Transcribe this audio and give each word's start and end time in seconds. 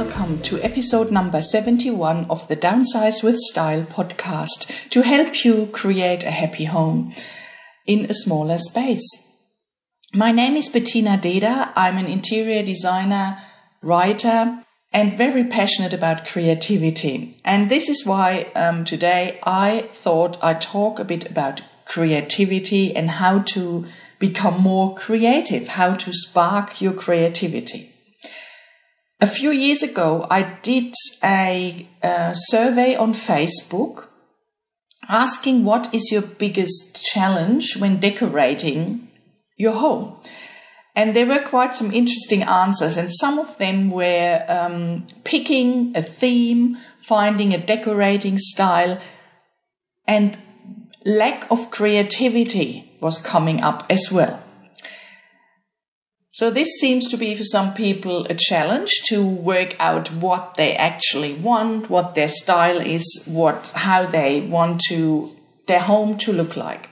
welcome 0.00 0.40
to 0.40 0.58
episode 0.62 1.10
number 1.10 1.42
71 1.42 2.24
of 2.30 2.48
the 2.48 2.56
Downsize 2.56 3.22
with 3.22 3.36
Style 3.36 3.82
podcast 3.82 4.88
to 4.88 5.02
help 5.02 5.44
you 5.44 5.66
create 5.74 6.24
a 6.24 6.30
happy 6.30 6.64
home 6.64 7.14
in 7.84 8.06
a 8.06 8.14
smaller 8.14 8.56
space. 8.56 9.06
My 10.14 10.32
name 10.32 10.56
is 10.56 10.70
Bettina 10.70 11.18
Deda. 11.18 11.74
I'm 11.76 11.98
an 11.98 12.06
interior 12.06 12.62
designer, 12.62 13.42
writer, 13.82 14.64
and 14.90 15.18
very 15.18 15.44
passionate 15.44 15.92
about 15.92 16.26
creativity. 16.26 17.36
And 17.44 17.70
this 17.70 17.90
is 17.90 18.06
why 18.06 18.50
um, 18.54 18.86
today 18.86 19.38
I 19.42 19.82
thought 19.90 20.42
I'd 20.42 20.62
talk 20.62 20.98
a 20.98 21.04
bit 21.04 21.30
about 21.30 21.60
creativity 21.84 22.96
and 22.96 23.10
how 23.10 23.40
to 23.54 23.84
become 24.18 24.62
more 24.62 24.94
creative, 24.94 25.68
how 25.68 25.94
to 25.96 26.10
spark 26.14 26.80
your 26.80 26.94
creativity. 26.94 27.89
A 29.22 29.26
few 29.26 29.50
years 29.50 29.82
ago, 29.82 30.26
I 30.30 30.42
did 30.62 30.94
a, 31.22 31.86
a 32.02 32.32
survey 32.34 32.96
on 32.96 33.12
Facebook 33.12 34.06
asking 35.10 35.64
what 35.64 35.92
is 35.92 36.10
your 36.10 36.22
biggest 36.22 37.04
challenge 37.04 37.76
when 37.76 38.00
decorating 38.00 39.08
your 39.58 39.74
home. 39.74 40.16
And 40.96 41.14
there 41.14 41.26
were 41.26 41.42
quite 41.42 41.74
some 41.74 41.92
interesting 41.92 42.42
answers, 42.42 42.96
and 42.96 43.10
some 43.12 43.38
of 43.38 43.58
them 43.58 43.90
were 43.90 44.44
um, 44.48 45.06
picking 45.24 45.92
a 45.94 46.02
theme, 46.02 46.78
finding 46.98 47.52
a 47.52 47.58
decorating 47.58 48.38
style, 48.38 48.98
and 50.06 50.38
lack 51.04 51.50
of 51.50 51.70
creativity 51.70 52.96
was 53.00 53.18
coming 53.18 53.60
up 53.60 53.84
as 53.90 54.10
well. 54.10 54.42
So 56.32 56.48
this 56.48 56.78
seems 56.78 57.08
to 57.08 57.16
be 57.16 57.34
for 57.34 57.42
some 57.42 57.74
people 57.74 58.24
a 58.26 58.34
challenge 58.34 58.92
to 59.06 59.26
work 59.26 59.74
out 59.80 60.12
what 60.12 60.54
they 60.54 60.76
actually 60.76 61.34
want, 61.34 61.90
what 61.90 62.14
their 62.14 62.28
style 62.28 62.80
is, 62.80 63.24
what 63.26 63.72
how 63.74 64.06
they 64.06 64.40
want 64.40 64.80
to 64.88 65.28
their 65.66 65.80
home 65.80 66.16
to 66.18 66.32
look 66.32 66.56
like. 66.56 66.88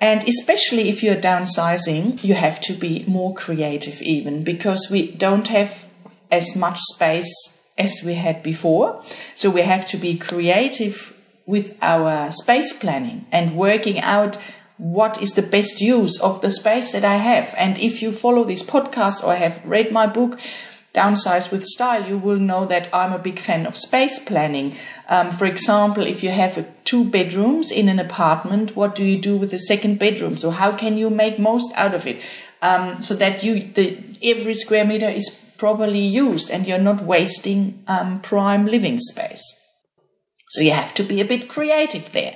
And 0.00 0.26
especially 0.28 0.90
if 0.90 1.02
you're 1.02 1.16
downsizing, 1.16 2.22
you 2.24 2.34
have 2.34 2.60
to 2.62 2.74
be 2.74 3.04
more 3.06 3.32
creative 3.32 4.02
even 4.02 4.44
because 4.44 4.88
we 4.90 5.12
don't 5.12 5.48
have 5.48 5.86
as 6.30 6.54
much 6.54 6.78
space 6.80 7.32
as 7.78 8.02
we 8.04 8.14
had 8.14 8.42
before. 8.42 9.02
So 9.34 9.48
we 9.48 9.62
have 9.62 9.86
to 9.88 9.96
be 9.96 10.16
creative 10.18 11.16
with 11.46 11.78
our 11.80 12.30
space 12.30 12.72
planning 12.72 13.26
and 13.32 13.56
working 13.56 13.98
out 14.00 14.36
what 14.82 15.22
is 15.22 15.34
the 15.34 15.42
best 15.42 15.80
use 15.80 16.20
of 16.20 16.40
the 16.40 16.50
space 16.50 16.90
that 16.90 17.04
I 17.04 17.14
have. 17.14 17.54
And 17.56 17.78
if 17.78 18.02
you 18.02 18.10
follow 18.10 18.42
this 18.42 18.64
podcast 18.64 19.22
or 19.22 19.32
have 19.32 19.64
read 19.64 19.92
my 19.92 20.08
book, 20.08 20.40
Downsize 20.92 21.52
with 21.52 21.62
Style, 21.64 22.06
you 22.06 22.18
will 22.18 22.38
know 22.38 22.66
that 22.66 22.88
I'm 22.92 23.12
a 23.12 23.18
big 23.18 23.38
fan 23.38 23.64
of 23.64 23.76
space 23.76 24.18
planning. 24.18 24.74
Um, 25.08 25.30
for 25.30 25.46
example, 25.46 26.04
if 26.04 26.24
you 26.24 26.30
have 26.30 26.66
two 26.82 27.04
bedrooms 27.04 27.70
in 27.70 27.88
an 27.88 28.00
apartment, 28.00 28.74
what 28.74 28.96
do 28.96 29.04
you 29.04 29.18
do 29.18 29.36
with 29.36 29.52
the 29.52 29.58
second 29.58 30.00
bedroom? 30.00 30.36
So 30.36 30.50
how 30.50 30.72
can 30.72 30.98
you 30.98 31.10
make 31.10 31.38
most 31.38 31.72
out 31.76 31.94
of 31.94 32.08
it? 32.08 32.20
Um, 32.60 33.00
so 33.00 33.14
that 33.14 33.44
you, 33.44 33.70
the, 33.72 34.02
every 34.20 34.54
square 34.54 34.84
meter 34.84 35.08
is 35.08 35.30
properly 35.58 36.00
used 36.00 36.50
and 36.50 36.66
you're 36.66 36.78
not 36.78 37.02
wasting 37.02 37.84
um, 37.86 38.20
prime 38.20 38.66
living 38.66 38.98
space. 38.98 39.44
So 40.50 40.60
you 40.60 40.72
have 40.72 40.92
to 40.94 41.04
be 41.04 41.20
a 41.20 41.24
bit 41.24 41.48
creative 41.48 42.10
there. 42.10 42.34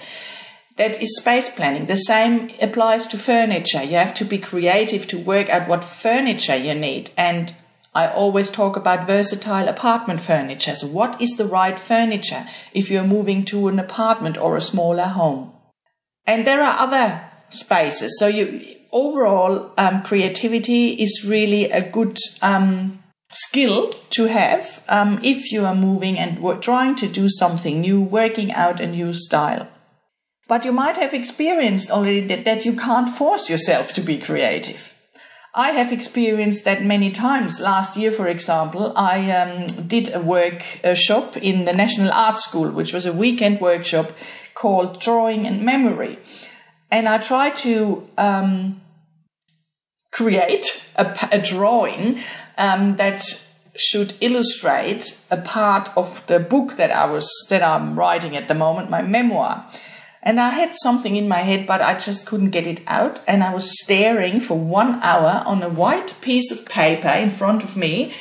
That 0.77 1.03
is 1.03 1.17
space 1.17 1.49
planning. 1.49 1.87
The 1.87 1.97
same 1.97 2.51
applies 2.61 3.07
to 3.09 3.19
furniture. 3.19 3.83
You 3.83 3.97
have 3.97 4.15
to 4.15 4.25
be 4.25 4.39
creative 4.39 5.07
to 5.09 5.19
work 5.19 5.49
out 5.49 5.69
what 5.69 5.85
furniture 5.85 6.57
you 6.57 6.75
need 6.75 7.11
and 7.17 7.55
I 7.97 8.09
always 8.09 8.51
talk 8.51 8.77
about 8.77 9.07
versatile 9.07 9.69
apartment 9.69 10.21
furniture. 10.21 10.75
So 10.75 10.87
what 10.87 11.19
is 11.19 11.31
the 11.39 11.47
right 11.47 11.79
furniture 11.79 12.45
if 12.75 12.91
you're 12.91 13.07
moving 13.07 13.43
to 13.47 13.69
an 13.69 13.79
apartment 13.79 14.37
or 14.37 14.55
a 14.55 14.61
smaller 14.61 15.05
home? 15.05 15.55
And 16.27 16.47
there 16.47 16.63
are 16.63 16.79
other 16.79 17.23
spaces. 17.49 18.19
So 18.19 18.27
you 18.27 18.77
overall 18.93 19.73
um, 19.79 20.03
creativity 20.03 20.91
is 20.93 21.25
really 21.27 21.71
a 21.71 21.89
good 21.89 22.19
um, 22.43 23.03
skill 23.31 23.89
to 24.11 24.27
have 24.27 24.85
um, 24.91 25.19
if 25.23 25.51
you 25.51 25.65
are 25.65 25.75
moving 25.75 26.19
and 26.19 26.63
trying 26.63 26.97
to 26.97 27.09
do 27.09 27.31
something 27.31 27.81
new, 27.81 28.03
working 28.03 28.53
out 28.53 28.79
a 28.79 28.87
new 28.87 29.15
style. 29.15 29.69
But 30.49 30.65
you 30.65 30.73
might 30.73 30.97
have 30.97 31.13
experienced 31.13 31.91
already 31.91 32.21
that, 32.29 32.45
that 32.45 32.65
you 32.65 32.75
can't 32.75 33.09
force 33.09 33.51
yourself 33.51 33.93
to 33.95 34.01
be 34.01 34.19
creative. 34.19 34.95
I 35.55 35.71
have 35.71 35.91
experienced 35.91 36.65
that 36.67 36.85
many 36.85 37.11
times. 37.11 37.61
Last 37.61 37.97
year, 37.97 38.13
for 38.13 38.29
example, 38.29 38.93
I 38.95 39.31
um, 39.33 39.67
did 39.87 40.15
a 40.15 40.21
workshop 40.21 41.37
in 41.39 41.65
the 41.65 41.73
National 41.73 42.13
Art 42.13 42.37
School, 42.37 42.71
which 42.71 42.93
was 42.93 43.07
a 43.07 43.13
weekend 43.13 43.61
workshop 43.61 44.13
called 44.55 45.01
Drawing 45.01 45.47
and 45.47 45.63
Memory. 45.63 46.19
And 46.91 47.09
I 47.09 47.19
tried 47.19 47.57
to 47.57 48.07
um, 48.19 48.83
create 50.13 50.93
a, 50.97 51.17
a 51.33 51.41
drawing 51.41 52.21
um, 52.59 52.97
that 52.97 53.23
should 53.77 54.13
illustrate 54.21 55.19
a 55.31 55.37
part 55.39 55.89
of 55.97 56.27
the 56.27 56.39
book 56.39 56.77
that 56.77 56.91
I 56.91 57.07
was 57.07 57.31
that 57.49 57.63
I'm 57.63 57.99
writing 57.99 58.37
at 58.37 58.49
the 58.49 58.55
moment, 58.55 58.91
my 58.91 59.03
memoir. 59.03 59.67
And 60.27 60.41
I 60.41 60.51
had 60.51 60.75
something 60.75 61.15
in 61.15 61.29
my 61.29 61.43
head, 61.43 61.69
but 61.69 61.81
I 61.81 61.95
just 61.97 62.27
couldn't 62.27 62.51
get 62.51 62.67
it 62.67 62.81
out. 62.89 63.21
And 63.29 63.45
I 63.45 63.55
was 63.55 63.81
staring 63.81 64.41
for 64.41 64.59
one 64.59 65.01
hour 65.01 65.45
on 65.47 65.63
a 65.63 65.69
white 65.69 66.17
piece 66.21 66.51
of 66.51 66.67
paper 66.67 67.11
in 67.11 67.31
front 67.31 67.63
of 67.63 67.77
me, 67.77 68.13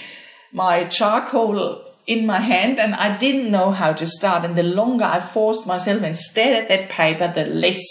my 0.53 0.83
charcoal 0.83 1.83
in 2.05 2.27
my 2.27 2.41
hand, 2.41 2.79
and 2.79 2.93
I 2.93 3.17
didn't 3.17 3.49
know 3.49 3.71
how 3.71 3.91
to 3.93 4.05
start. 4.05 4.45
And 4.45 4.55
the 4.55 4.61
longer 4.61 5.03
I 5.03 5.19
forced 5.19 5.66
myself 5.66 6.03
and 6.03 6.16
stared 6.16 6.55
at 6.55 6.69
that 6.69 6.89
paper, 6.89 7.27
the 7.33 7.45
less 7.45 7.81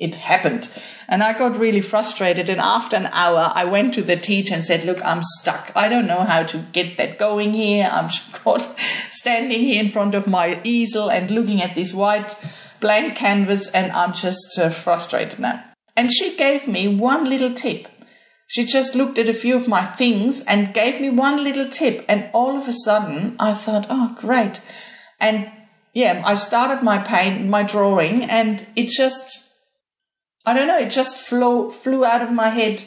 it 0.00 0.16
happened. 0.16 0.68
And 1.06 1.22
I 1.22 1.38
got 1.38 1.56
really 1.56 1.80
frustrated. 1.80 2.48
And 2.48 2.60
after 2.60 2.96
an 2.96 3.06
hour, 3.06 3.52
I 3.54 3.66
went 3.66 3.94
to 3.94 4.02
the 4.02 4.16
teacher 4.16 4.54
and 4.54 4.64
said, 4.64 4.84
Look, 4.84 4.98
I'm 5.04 5.22
stuck. 5.22 5.70
I 5.76 5.88
don't 5.88 6.08
know 6.08 6.24
how 6.24 6.42
to 6.42 6.58
get 6.72 6.96
that 6.96 7.20
going 7.20 7.52
here. 7.52 7.88
I'm 7.88 8.10
standing 9.10 9.60
here 9.60 9.80
in 9.80 9.88
front 9.88 10.16
of 10.16 10.26
my 10.26 10.60
easel 10.64 11.08
and 11.08 11.30
looking 11.30 11.62
at 11.62 11.76
this 11.76 11.94
white 11.94 12.34
blank 12.80 13.16
canvas 13.16 13.70
and 13.70 13.92
I'm 13.92 14.12
just 14.12 14.58
uh, 14.58 14.70
frustrated 14.70 15.38
now. 15.38 15.64
And 15.96 16.12
she 16.12 16.36
gave 16.36 16.66
me 16.66 16.88
one 16.88 17.28
little 17.28 17.54
tip. 17.54 17.88
She 18.46 18.64
just 18.64 18.94
looked 18.94 19.18
at 19.18 19.28
a 19.28 19.34
few 19.34 19.56
of 19.56 19.68
my 19.68 19.86
things 19.86 20.40
and 20.40 20.74
gave 20.74 21.00
me 21.00 21.10
one 21.10 21.42
little 21.42 21.68
tip. 21.68 22.04
And 22.08 22.28
all 22.32 22.56
of 22.56 22.68
a 22.68 22.72
sudden 22.72 23.36
I 23.38 23.54
thought, 23.54 23.86
oh, 23.88 24.16
great. 24.18 24.60
And 25.20 25.50
yeah, 25.92 26.22
I 26.24 26.34
started 26.34 26.82
my 26.82 26.98
paint, 26.98 27.46
my 27.46 27.62
drawing 27.62 28.24
and 28.24 28.66
it 28.76 28.88
just, 28.88 29.44
I 30.44 30.52
don't 30.52 30.66
know, 30.66 30.78
it 30.78 30.90
just 30.90 31.20
flew, 31.20 31.70
flew 31.70 32.04
out 32.04 32.22
of 32.22 32.32
my 32.32 32.48
head 32.48 32.82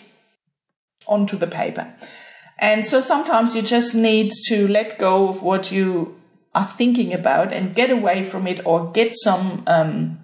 onto 1.07 1.37
the 1.37 1.47
paper. 1.47 1.93
And 2.59 2.85
so 2.85 3.01
sometimes 3.01 3.55
you 3.55 3.61
just 3.61 3.95
need 3.95 4.31
to 4.47 4.67
let 4.67 4.97
go 4.97 5.29
of 5.29 5.43
what 5.43 5.71
you 5.71 6.16
are 6.57 6.65
thinking 6.65 7.13
about 7.13 7.53
and 7.53 7.75
get 7.75 7.91
away 7.91 8.23
from 8.23 8.47
it 8.47 8.65
or 8.65 8.91
get 8.91 9.13
some 9.13 9.63
um, 9.67 10.19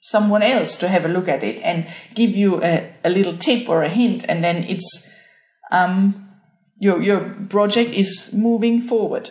someone 0.00 0.42
else 0.42 0.76
to 0.76 0.88
have 0.88 1.04
a 1.04 1.08
look 1.08 1.28
at 1.28 1.42
it 1.42 1.60
and 1.62 1.86
give 2.14 2.30
you 2.30 2.62
a, 2.62 2.92
a 3.04 3.10
little 3.10 3.36
tip 3.36 3.68
or 3.68 3.82
a 3.82 3.88
hint. 3.88 4.24
And 4.28 4.42
then 4.42 4.64
it's 4.64 5.10
um, 5.70 6.28
your 6.78 7.00
your 7.00 7.20
project 7.48 7.92
is 7.92 8.32
moving 8.32 8.82
forward. 8.82 9.30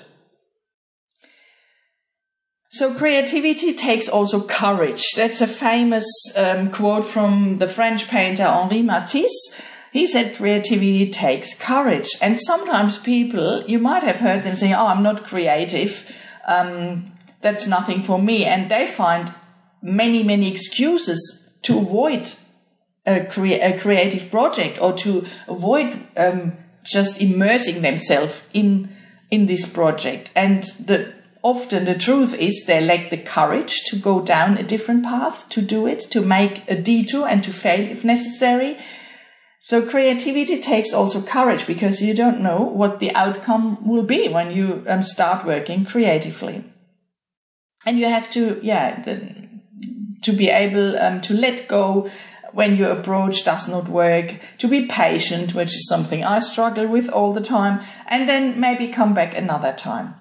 So 2.69 2.93
creativity 2.95 3.73
takes 3.73 4.09
also 4.09 4.41
courage. 4.41 5.03
That's 5.15 5.41
a 5.41 5.47
famous 5.47 6.07
um, 6.35 6.71
quote 6.71 7.05
from 7.05 7.59
the 7.59 7.67
french 7.67 8.07
painter 8.07 8.45
henri 8.45 8.81
matisse 8.81 9.61
he 9.93 10.07
said 10.07 10.35
creativity 10.35 11.07
takes 11.11 11.53
courage. 11.53 12.09
And 12.19 12.39
sometimes 12.39 12.97
people, 12.97 13.63
you 13.67 13.77
might 13.77 14.01
have 14.01 14.19
heard 14.19 14.43
them 14.43 14.55
say, 14.55 14.73
Oh, 14.73 14.87
I'm 14.87 15.03
not 15.03 15.23
creative. 15.23 16.11
Um, 16.47 17.05
that's 17.41 17.67
nothing 17.67 18.01
for 18.01 18.19
me. 18.19 18.43
And 18.43 18.71
they 18.71 18.87
find 18.87 19.31
many, 19.83 20.23
many 20.23 20.51
excuses 20.51 21.51
to 21.61 21.77
avoid 21.77 22.33
a, 23.05 23.21
a 23.21 23.79
creative 23.79 24.31
project 24.31 24.81
or 24.81 24.93
to 24.93 25.27
avoid 25.47 26.07
um, 26.17 26.53
just 26.83 27.21
immersing 27.21 27.83
themselves 27.83 28.41
in 28.51 28.89
in 29.29 29.45
this 29.45 29.67
project. 29.67 30.31
And 30.35 30.63
the 30.79 31.13
often 31.43 31.85
the 31.85 31.95
truth 31.95 32.33
is 32.33 32.65
they 32.65 32.81
lack 32.81 33.11
the 33.11 33.17
courage 33.17 33.83
to 33.89 33.95
go 33.95 34.21
down 34.21 34.57
a 34.57 34.63
different 34.63 35.03
path 35.03 35.49
to 35.49 35.61
do 35.61 35.85
it, 35.85 35.99
to 36.11 36.21
make 36.21 36.67
a 36.67 36.75
detour 36.75 37.27
and 37.27 37.43
to 37.43 37.53
fail 37.53 37.91
if 37.91 38.03
necessary. 38.03 38.77
So 39.63 39.81
creativity 39.81 40.59
takes 40.59 40.91
also 40.91 41.21
courage 41.21 41.65
because 41.65 42.01
you 42.01 42.13
don't 42.13 42.41
know 42.41 42.63
what 42.63 42.99
the 42.99 43.15
outcome 43.15 43.87
will 43.87 44.03
be 44.03 44.27
when 44.27 44.51
you 44.51 44.83
um, 44.89 45.03
start 45.03 45.45
working 45.45 45.85
creatively. 45.85 46.65
And 47.85 47.97
you 47.97 48.07
have 48.07 48.29
to, 48.31 48.59
yeah, 48.61 49.01
the, 49.01 49.47
to 50.23 50.33
be 50.33 50.49
able 50.49 50.97
um, 50.97 51.21
to 51.21 51.33
let 51.33 51.69
go 51.69 52.09
when 52.51 52.75
your 52.75 52.91
approach 52.91 53.45
does 53.45 53.69
not 53.69 53.87
work, 53.87 54.37
to 54.57 54.67
be 54.67 54.85
patient, 54.87 55.55
which 55.55 55.73
is 55.73 55.87
something 55.87 56.25
I 56.25 56.39
struggle 56.39 56.85
with 56.85 57.07
all 57.09 57.31
the 57.31 57.39
time, 57.39 57.79
and 58.07 58.27
then 58.27 58.59
maybe 58.59 58.89
come 58.89 59.13
back 59.13 59.33
another 59.33 59.71
time. 59.71 60.15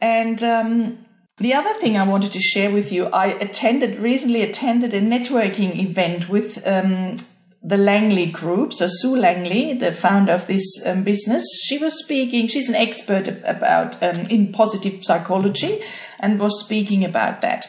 And 0.00 0.40
um, 0.44 1.06
the 1.38 1.54
other 1.54 1.72
thing 1.74 1.96
I 1.96 2.06
wanted 2.06 2.32
to 2.32 2.40
share 2.40 2.70
with 2.70 2.90
you, 2.92 3.06
I 3.06 3.26
attended 3.26 3.98
recently 3.98 4.42
attended 4.42 4.92
a 4.92 5.00
networking 5.00 5.76
event 5.78 6.28
with 6.28 6.66
um, 6.66 7.16
the 7.62 7.76
Langley 7.76 8.26
Group. 8.26 8.72
So 8.72 8.86
Sue 8.88 9.16
Langley, 9.16 9.74
the 9.74 9.92
founder 9.92 10.32
of 10.32 10.46
this 10.46 10.64
um, 10.84 11.04
business, 11.04 11.44
she 11.62 11.78
was 11.78 12.02
speaking. 12.02 12.48
She's 12.48 12.68
an 12.68 12.74
expert 12.74 13.28
about 13.44 14.02
um, 14.02 14.22
in 14.30 14.52
positive 14.52 15.04
psychology, 15.04 15.80
and 16.18 16.40
was 16.40 16.64
speaking 16.64 17.04
about 17.04 17.42
that. 17.42 17.66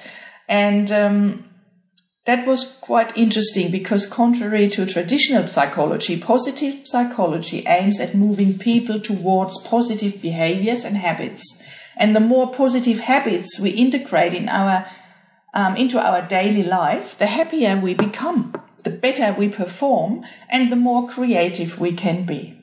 And 0.48 0.92
um, 0.92 1.46
that 2.26 2.48
was 2.48 2.78
quite 2.82 3.16
interesting 3.16 3.72
because, 3.72 4.08
contrary 4.08 4.68
to 4.70 4.86
traditional 4.86 5.48
psychology, 5.48 6.20
positive 6.20 6.82
psychology 6.86 7.64
aims 7.68 8.00
at 8.00 8.16
moving 8.16 8.58
people 8.58 9.00
towards 9.00 9.62
positive 9.68 10.22
behaviors 10.22 10.84
and 10.84 10.98
habits. 10.98 11.64
And 12.00 12.16
the 12.16 12.20
more 12.22 12.52
positive 12.52 13.02
habits 13.02 13.60
we 13.60 13.70
integrate 13.72 14.34
in 14.34 14.50
our 14.50 14.88
um, 15.54 15.76
into 15.76 16.00
our 16.00 16.22
daily 16.22 16.64
life, 16.64 17.18
the 17.18 17.28
happier 17.28 17.76
we 17.78 17.94
become, 17.94 18.54
the 18.84 18.90
better 18.90 19.36
we 19.38 19.50
perform, 19.50 20.24
and 20.48 20.72
the 20.72 20.76
more 20.76 21.08
creative 21.10 21.80
we 21.80 21.92
can 21.92 22.26
be. 22.26 22.56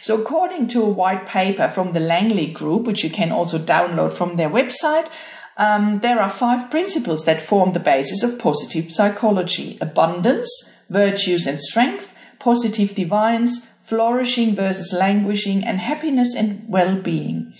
So, 0.00 0.20
according 0.20 0.68
to 0.68 0.82
a 0.82 0.88
white 0.88 1.26
paper 1.26 1.68
from 1.68 1.92
the 1.92 2.00
Langley 2.00 2.48
Group, 2.48 2.86
which 2.86 3.04
you 3.04 3.10
can 3.10 3.30
also 3.32 3.58
download 3.58 4.12
from 4.12 4.36
their 4.36 4.50
website, 4.50 5.08
um, 5.56 6.00
there 6.00 6.20
are 6.20 6.30
five 6.30 6.70
principles 6.70 7.24
that 7.24 7.42
form 7.42 7.72
the 7.72 7.80
basis 7.80 8.22
of 8.22 8.38
positive 8.38 8.90
psychology 8.90 9.78
abundance, 9.80 10.50
virtues 10.88 11.46
and 11.46 11.60
strength, 11.60 12.14
positive 12.38 12.90
deviance, 12.90 13.68
flourishing 13.90 14.54
versus 14.54 14.92
languishing, 14.92 15.64
and 15.64 15.78
happiness 15.80 16.34
and 16.34 16.64
well 16.66 16.94
being. 16.94 17.52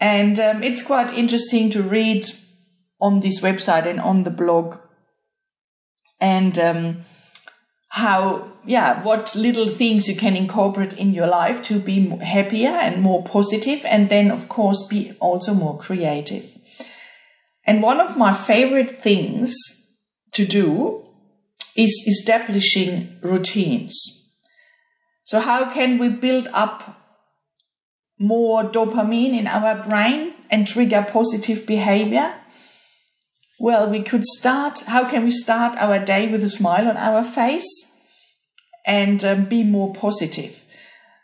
And 0.00 0.38
um, 0.38 0.62
it's 0.62 0.82
quite 0.82 1.12
interesting 1.12 1.70
to 1.70 1.82
read 1.82 2.26
on 3.00 3.20
this 3.20 3.40
website 3.40 3.86
and 3.86 3.98
on 3.98 4.22
the 4.22 4.30
blog 4.30 4.76
and 6.20 6.58
um, 6.58 7.04
how, 7.88 8.52
yeah, 8.64 9.02
what 9.02 9.34
little 9.34 9.68
things 9.68 10.08
you 10.08 10.14
can 10.14 10.36
incorporate 10.36 10.92
in 10.92 11.12
your 11.12 11.26
life 11.26 11.62
to 11.62 11.80
be 11.80 12.08
happier 12.18 12.70
and 12.70 13.02
more 13.02 13.24
positive, 13.24 13.84
and 13.84 14.08
then, 14.08 14.30
of 14.30 14.48
course, 14.48 14.86
be 14.88 15.12
also 15.20 15.54
more 15.54 15.78
creative. 15.78 16.44
And 17.66 17.82
one 17.82 18.00
of 18.00 18.16
my 18.16 18.32
favorite 18.32 19.02
things 19.02 19.54
to 20.32 20.44
do 20.44 21.06
is 21.76 22.04
establishing 22.06 23.18
routines. 23.22 24.17
So, 25.28 25.40
how 25.40 25.70
can 25.70 25.98
we 25.98 26.08
build 26.08 26.48
up 26.54 27.02
more 28.18 28.64
dopamine 28.64 29.38
in 29.38 29.46
our 29.46 29.82
brain 29.86 30.32
and 30.50 30.66
trigger 30.66 31.06
positive 31.06 31.66
behavior? 31.66 32.34
Well, 33.60 33.90
we 33.90 34.00
could 34.00 34.24
start. 34.24 34.84
How 34.86 35.06
can 35.06 35.24
we 35.24 35.30
start 35.30 35.76
our 35.76 35.98
day 35.98 36.32
with 36.32 36.42
a 36.44 36.48
smile 36.48 36.88
on 36.88 36.96
our 36.96 37.22
face 37.22 37.68
and 38.86 39.22
um, 39.22 39.44
be 39.44 39.64
more 39.64 39.92
positive? 39.92 40.64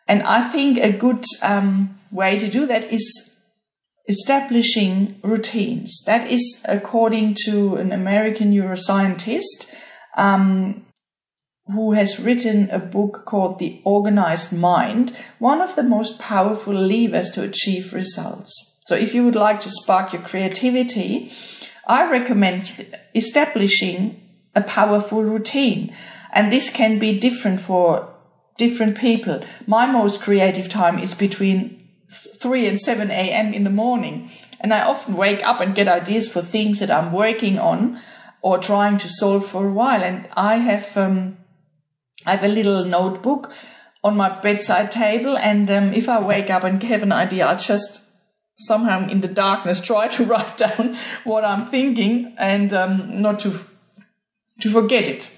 And 0.06 0.22
I 0.24 0.46
think 0.48 0.76
a 0.76 0.92
good 0.92 1.24
um, 1.40 1.98
way 2.10 2.36
to 2.36 2.46
do 2.46 2.66
that 2.66 2.92
is 2.92 3.34
establishing 4.06 5.18
routines. 5.22 6.02
That 6.04 6.30
is 6.30 6.62
according 6.68 7.36
to 7.46 7.76
an 7.76 7.90
American 7.90 8.52
neuroscientist 8.52 9.72
um, 10.14 10.84
who 11.72 11.93
has 11.93 12.20
written 12.20 12.69
a 12.70 12.78
book 12.78 13.25
called 13.25 13.58
The 13.58 13.81
Organized 13.84 14.52
Mind, 14.52 15.16
one 15.38 15.61
of 15.61 15.76
the 15.76 15.82
most 15.82 16.19
powerful 16.19 16.75
levers 16.75 17.31
to 17.32 17.43
achieve 17.43 17.94
results. 17.94 18.78
So 18.87 18.94
if 18.94 19.14
you 19.14 19.25
would 19.25 19.34
like 19.34 19.61
to 19.61 19.70
spark 19.70 20.12
your 20.12 20.22
creativity, 20.22 21.32
I 21.87 22.11
recommend 22.11 22.87
establishing 23.14 24.20
a 24.55 24.62
powerful 24.62 25.22
routine. 25.22 25.94
And 26.32 26.52
this 26.52 26.69
can 26.69 26.99
be 26.99 27.19
different 27.19 27.61
for 27.61 28.12
different 28.58 28.99
people. 28.99 29.40
My 29.67 29.87
most 29.87 30.20
creative 30.20 30.69
time 30.69 30.99
is 30.99 31.14
between 31.14 31.82
3 32.10 32.67
and 32.67 32.78
7 32.78 33.10
a.m. 33.10 33.55
in 33.55 33.64
the 33.64 33.70
morning. 33.70 34.31
And 34.60 34.72
I 34.72 34.82
often 34.82 35.17
wake 35.17 35.43
up 35.44 35.60
and 35.60 35.75
get 35.75 35.88
ideas 35.88 36.28
for 36.28 36.43
things 36.43 36.78
that 36.81 36.90
I'm 36.90 37.10
working 37.10 37.58
on 37.58 38.00
or 38.43 38.58
trying 38.58 38.99
to 38.99 39.08
solve 39.08 39.46
for 39.46 39.67
a 39.67 39.72
while. 39.72 40.02
And 40.02 40.28
I 40.34 40.56
have, 40.56 40.96
um, 40.96 41.38
I 42.26 42.32
have 42.32 42.44
a 42.44 42.48
little 42.48 42.84
notebook 42.84 43.52
on 44.02 44.16
my 44.16 44.40
bedside 44.40 44.90
table. 44.90 45.36
And 45.36 45.70
um, 45.70 45.92
if 45.92 46.08
I 46.08 46.20
wake 46.20 46.50
up 46.50 46.64
and 46.64 46.82
have 46.82 47.02
an 47.02 47.12
idea, 47.12 47.46
I 47.46 47.54
just 47.54 48.02
somehow 48.56 49.08
in 49.08 49.20
the 49.20 49.28
darkness 49.28 49.80
try 49.80 50.08
to 50.08 50.24
write 50.30 50.56
down 50.56 50.96
what 51.24 51.44
I'm 51.44 51.66
thinking 51.66 52.34
and 52.38 52.72
um, 52.72 53.16
not 53.16 53.40
to 53.40 53.58
to 54.60 54.70
forget 54.70 55.08
it. 55.08 55.30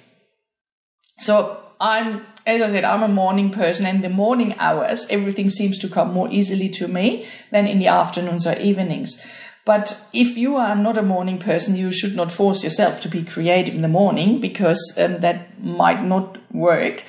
So 1.19 1.59
I'm, 1.81 2.27
as 2.45 2.61
I 2.61 2.69
said, 2.69 2.85
I'm 2.85 3.03
a 3.03 3.09
morning 3.09 3.51
person, 3.51 3.87
and 3.87 4.05
the 4.05 4.11
morning 4.11 4.55
hours 4.59 5.07
everything 5.09 5.49
seems 5.49 5.79
to 5.79 5.89
come 5.89 6.13
more 6.13 6.29
easily 6.31 6.69
to 6.71 6.87
me 6.87 7.27
than 7.51 7.67
in 7.67 7.79
the 7.79 7.89
afternoons 7.89 8.47
or 8.47 8.59
evenings. 8.59 9.25
But 9.67 10.01
if 10.13 10.39
you 10.39 10.57
are 10.57 10.77
not 10.77 10.97
a 10.97 11.03
morning 11.03 11.39
person, 11.39 11.75
you 11.75 11.91
should 11.91 12.15
not 12.15 12.31
force 12.31 12.63
yourself 12.63 13.01
to 13.01 13.09
be 13.09 13.25
creative 13.25 13.75
in 13.75 13.83
the 13.83 13.89
morning 13.89 14.41
because 14.41 14.81
um, 14.97 15.19
that 15.19 15.63
might 15.63 16.05
not 16.05 16.39
work. 16.55 17.05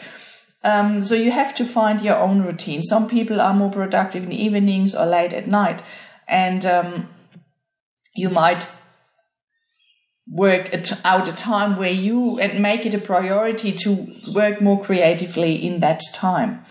Um, 0.64 1.04
so 1.04 1.14
you 1.14 1.30
have 1.30 1.54
to 1.56 1.66
find 1.66 2.02
your 2.02 2.18
own 2.18 2.42
routine. 2.42 2.82
Some 2.82 3.08
people 3.08 3.40
are 3.40 3.54
more 3.54 3.70
productive 3.70 4.24
in 4.24 4.30
the 4.30 4.44
evenings 4.44 4.96
or 4.96 5.06
late 5.06 5.34
at 5.34 5.46
night, 5.46 5.84
and 6.28 6.66
um, 6.66 7.10
you 8.16 8.30
might 8.30 8.68
work 10.28 10.74
out 11.06 11.28
a 11.28 11.36
time 11.36 11.78
where 11.78 11.92
you 11.92 12.40
and 12.40 12.60
make 12.60 12.88
it 12.88 12.96
a 12.96 13.00
priority 13.00 13.72
to 13.72 14.08
work 14.34 14.62
more 14.62 14.82
creatively 14.82 15.56
in 15.56 15.80
that 15.82 16.02
time. 16.12 16.66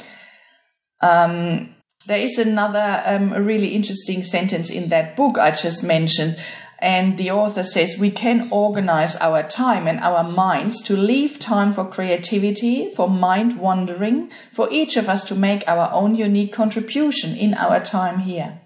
Um, 1.01 1.76
there 2.07 2.19
is 2.19 2.39
another 2.39 3.03
um, 3.05 3.33
really 3.33 3.69
interesting 3.69 4.23
sentence 4.23 4.71
in 4.71 4.89
that 4.89 5.17
book 5.17 5.39
I 5.39 5.51
just 5.51 5.83
mentioned 5.83 6.37
and 6.79 7.17
the 7.17 7.31
author 7.31 7.63
says 7.63 7.97
we 7.99 8.11
can 8.11 8.49
organize 8.51 9.17
our 9.17 9.43
time 9.43 9.87
and 9.87 9.99
our 10.01 10.23
minds 10.23 10.83
to 10.83 10.97
leave 10.97 11.39
time 11.39 11.73
for 11.73 11.89
creativity, 11.89 12.91
for 12.91 13.09
mind 13.09 13.59
wandering, 13.59 14.31
for 14.53 14.69
each 14.71 14.97
of 14.97 15.09
us 15.09 15.25
to 15.25 15.35
make 15.35 15.67
our 15.67 15.91
own 15.93 16.15
unique 16.15 16.53
contribution 16.53 17.35
in 17.35 17.55
our 17.55 17.81
time 17.81 18.21
here. 18.21 18.61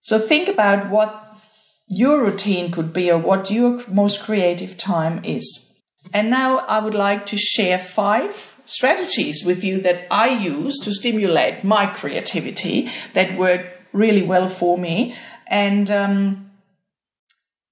So 0.00 0.18
think 0.18 0.48
about 0.48 0.90
what 0.90 1.38
your 1.86 2.24
routine 2.24 2.70
could 2.70 2.92
be 2.94 3.10
or 3.10 3.18
what 3.18 3.50
your 3.50 3.80
most 3.88 4.22
creative 4.22 4.78
time 4.78 5.22
is. 5.22 5.63
And 6.12 6.30
now 6.30 6.58
I 6.58 6.78
would 6.78 6.94
like 6.94 7.26
to 7.26 7.36
share 7.36 7.78
five 7.78 8.60
strategies 8.66 9.42
with 9.44 9.64
you 9.64 9.80
that 9.82 10.06
I 10.10 10.28
use 10.28 10.78
to 10.80 10.92
stimulate 10.92 11.64
my 11.64 11.86
creativity 11.86 12.90
that 13.14 13.36
work 13.36 13.66
really 13.92 14.22
well 14.22 14.48
for 14.48 14.76
me. 14.78 15.16
And 15.46 15.90
um, 15.90 16.50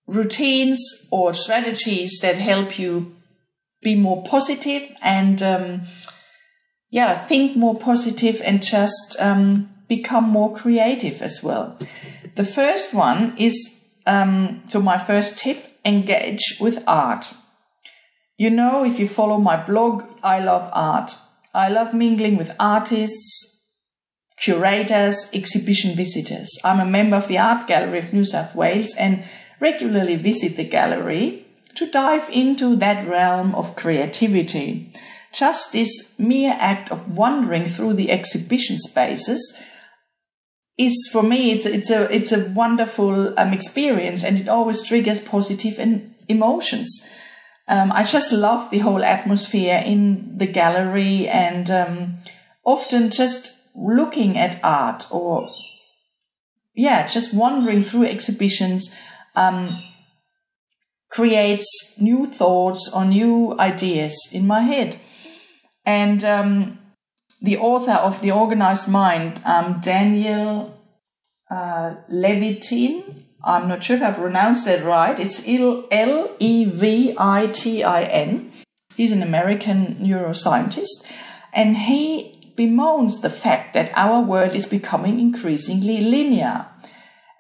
routines 0.07 1.09
or 1.11 1.33
strategies 1.33 2.19
that 2.21 2.39
help 2.39 2.79
you 2.79 3.15
be 3.83 3.97
more 3.97 4.23
positive 4.23 4.95
and 5.03 5.43
um, 5.43 5.83
yeah 6.91 7.19
think 7.19 7.57
more 7.57 7.77
positive 7.79 8.41
and 8.45 8.63
just 8.63 9.17
um, 9.19 9.69
become 9.89 10.25
more 10.25 10.55
creative 10.55 11.21
as 11.23 11.43
well 11.43 11.79
the 12.37 12.45
first 12.45 12.95
one 12.95 13.35
is 13.37 13.85
um, 14.07 14.63
so 14.69 14.81
my 14.81 14.99
first 14.99 15.39
tip 15.39 15.73
engage 15.85 16.57
with 16.61 16.83
art 16.87 17.35
you 18.43 18.51
know 18.51 18.85
if 18.91 18.99
you 19.01 19.09
follow 19.09 19.39
my 19.39 19.57
blog 19.71 20.03
i 20.23 20.39
love 20.51 20.69
art 20.73 21.15
i 21.65 21.69
love 21.77 21.95
mingling 22.03 22.37
with 22.37 22.57
artists 22.59 23.29
curators 24.47 25.23
exhibition 25.41 25.95
visitors 26.03 26.51
i'm 26.65 26.81
a 26.81 26.93
member 26.97 27.17
of 27.17 27.29
the 27.29 27.39
art 27.51 27.67
gallery 27.67 28.01
of 28.05 28.13
new 28.13 28.25
south 28.25 28.55
wales 28.55 28.95
and 29.07 29.25
regularly 29.61 30.17
visit 30.17 30.57
the 30.57 30.69
gallery 30.77 31.47
to 31.75 31.91
dive 31.91 32.29
into 32.31 32.77
that 32.77 33.07
realm 33.09 33.55
of 33.55 33.77
creativity. 33.77 34.93
Just 35.33 35.73
this 35.73 36.19
mere 36.19 36.55
act 36.59 36.91
of 36.91 37.17
wandering 37.17 37.65
through 37.65 37.95
the 37.95 38.11
exhibition 38.11 38.79
spaces 38.79 39.59
is 40.79 41.09
for 41.13 41.23
me 41.23 41.53
it's 41.53 41.67
it's 41.67 41.91
a 41.91 42.15
it's 42.15 42.33
a 42.33 42.49
wonderful 42.51 43.39
um, 43.39 43.53
experience 43.53 44.25
and 44.25 44.39
it 44.39 44.49
always 44.49 44.83
triggers 44.83 45.21
positive 45.21 45.79
and 45.79 46.15
emotions. 46.29 47.09
Um, 47.73 47.91
I 47.91 48.03
just 48.03 48.35
love 48.35 48.71
the 48.71 48.81
whole 48.81 49.03
atmosphere 49.03 49.83
in 49.83 50.37
the 50.37 50.47
gallery 50.47 51.27
and 51.27 51.71
um, 51.71 52.19
often 52.67 53.09
just 53.09 53.51
looking 53.75 54.37
at 54.37 54.61
art 54.63 55.07
or 55.11 55.51
yeah 56.75 57.07
just 57.07 57.33
wandering 57.33 57.83
through 57.83 58.05
exhibitions 58.05 58.95
um, 59.35 59.83
creates 61.09 61.67
new 61.99 62.27
thoughts 62.27 62.93
or 62.95 63.07
new 63.07 63.57
ideas 63.59 64.29
in 64.31 64.47
my 64.47 64.61
head. 64.61 64.97
And 65.87 66.23
um, 66.25 66.79
the 67.41 67.57
author 67.57 67.93
of 67.93 68.21
The 68.21 68.33
Organized 68.33 68.89
Mind, 68.89 69.41
um, 69.47 69.81
Daniel 69.81 70.79
uh, 71.51 71.95
Levitin, 72.11 73.22
I'm 73.45 73.69
not 73.69 73.83
sure 73.83 73.97
if 73.97 74.03
I've 74.03 74.17
pronounced 74.17 74.67
that 74.67 74.85
right. 74.85 75.19
It's 75.19 75.43
L 75.47 76.37
E 76.39 76.65
V 76.65 77.15
I 77.19 77.47
T 77.49 77.83
I 77.83 78.05
N. 78.05 78.53
He's 78.97 79.13
an 79.13 79.23
American 79.23 79.97
neuroscientist, 79.97 81.11
and 81.53 81.77
he 81.77 82.53
bemoans 82.57 83.21
the 83.21 83.31
fact 83.31 83.75
that 83.75 83.91
our 83.95 84.21
world 84.21 84.55
is 84.55 84.67
becoming 84.67 85.19
increasingly 85.19 86.03
linear. 86.03 86.67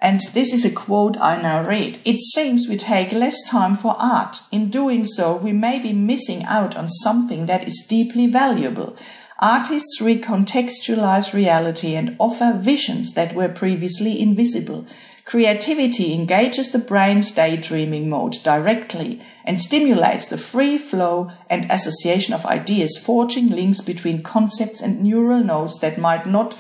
And 0.00 0.18
this 0.32 0.52
is 0.52 0.64
a 0.64 0.70
quote 0.70 1.16
I 1.18 1.40
now 1.40 1.62
read. 1.64 2.00
It 2.04 2.18
seems 2.18 2.68
we 2.68 2.76
take 2.76 3.12
less 3.12 3.36
time 3.48 3.76
for 3.76 3.94
art. 3.96 4.40
In 4.50 4.68
doing 4.68 5.04
so, 5.04 5.36
we 5.36 5.52
may 5.52 5.78
be 5.78 5.92
missing 5.92 6.42
out 6.42 6.76
on 6.76 6.88
something 6.88 7.46
that 7.46 7.68
is 7.68 7.86
deeply 7.88 8.26
valuable. 8.26 8.96
Artists 9.38 10.00
recontextualize 10.00 11.32
reality 11.32 11.94
and 11.94 12.16
offer 12.18 12.52
visions 12.56 13.12
that 13.12 13.34
were 13.34 13.48
previously 13.48 14.20
invisible. 14.20 14.86
Creativity 15.32 16.12
engages 16.12 16.72
the 16.72 16.78
brain's 16.78 17.30
daydreaming 17.30 18.10
mode 18.10 18.36
directly 18.44 19.18
and 19.46 19.58
stimulates 19.58 20.26
the 20.26 20.36
free 20.36 20.76
flow 20.76 21.32
and 21.48 21.64
association 21.70 22.34
of 22.34 22.44
ideas, 22.44 22.98
forging 22.98 23.48
links 23.48 23.80
between 23.80 24.22
concepts 24.22 24.82
and 24.82 25.02
neural 25.02 25.42
nodes 25.42 25.80
that 25.80 25.96
might 25.96 26.26
not 26.26 26.54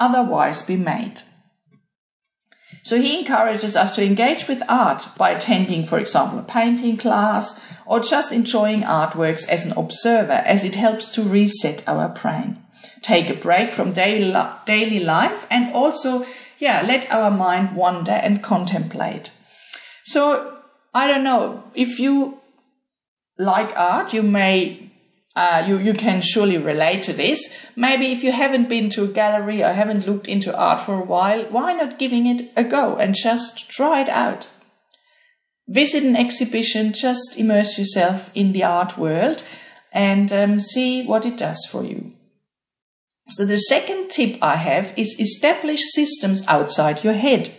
otherwise 0.00 0.60
be 0.60 0.76
made. 0.76 1.22
So 2.82 3.00
he 3.00 3.16
encourages 3.16 3.76
us 3.76 3.94
to 3.94 4.04
engage 4.04 4.48
with 4.48 4.60
art 4.68 5.06
by 5.16 5.30
attending, 5.30 5.86
for 5.86 5.96
example, 5.96 6.40
a 6.40 6.42
painting 6.42 6.96
class 6.96 7.60
or 7.86 8.00
just 8.00 8.32
enjoying 8.32 8.82
artworks 8.82 9.48
as 9.48 9.64
an 9.64 9.78
observer 9.78 10.42
as 10.44 10.64
it 10.64 10.74
helps 10.74 11.06
to 11.10 11.22
reset 11.22 11.88
our 11.88 12.08
brain. 12.08 12.60
Take 13.02 13.30
a 13.30 13.34
break 13.34 13.70
from 13.70 13.92
daily, 13.92 14.34
daily 14.64 14.98
life 14.98 15.46
and 15.48 15.72
also 15.72 16.26
yeah, 16.58 16.82
let 16.86 17.10
our 17.10 17.30
mind 17.30 17.76
wander 17.76 18.12
and 18.12 18.42
contemplate. 18.42 19.30
So 20.04 20.58
I 20.94 21.06
don't 21.06 21.24
know 21.24 21.64
if 21.74 21.98
you 21.98 22.40
like 23.38 23.76
art, 23.76 24.12
you 24.12 24.22
may 24.22 24.86
uh, 25.36 25.62
you 25.66 25.78
you 25.78 25.92
can 25.92 26.22
surely 26.22 26.56
relate 26.56 27.02
to 27.02 27.12
this. 27.12 27.54
Maybe 27.76 28.10
if 28.12 28.24
you 28.24 28.32
haven't 28.32 28.70
been 28.70 28.88
to 28.90 29.04
a 29.04 29.08
gallery 29.08 29.62
or 29.62 29.72
haven't 29.72 30.06
looked 30.06 30.28
into 30.28 30.56
art 30.56 30.80
for 30.80 30.94
a 30.94 31.04
while, 31.04 31.44
why 31.44 31.74
not 31.74 31.98
giving 31.98 32.26
it 32.26 32.42
a 32.56 32.64
go 32.64 32.96
and 32.96 33.14
just 33.14 33.70
try 33.70 34.00
it 34.00 34.08
out? 34.08 34.50
Visit 35.68 36.04
an 36.04 36.16
exhibition, 36.16 36.92
just 36.92 37.36
immerse 37.36 37.78
yourself 37.78 38.30
in 38.34 38.52
the 38.52 38.64
art 38.64 38.96
world 38.96 39.42
and 39.92 40.32
um, 40.32 40.60
see 40.60 41.04
what 41.04 41.26
it 41.26 41.36
does 41.36 41.66
for 41.70 41.84
you. 41.84 42.15
So 43.28 43.44
the 43.44 43.58
second 43.58 44.08
tip 44.08 44.38
I 44.40 44.56
have 44.56 44.92
is 44.96 45.16
establish 45.18 45.80
systems 45.90 46.46
outside 46.46 47.02
your 47.02 47.14
head. 47.14 47.52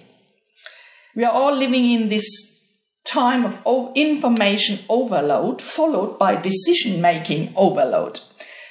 We 1.16 1.24
are 1.26 1.32
all 1.32 1.56
living 1.56 1.92
in 1.92 2.10
this 2.10 2.26
time 3.04 3.46
of 3.46 3.62
information 3.96 4.80
overload 4.90 5.62
followed 5.62 6.20
by 6.20 6.36
decision 6.36 7.02
making 7.02 7.54
overload. 7.56 8.20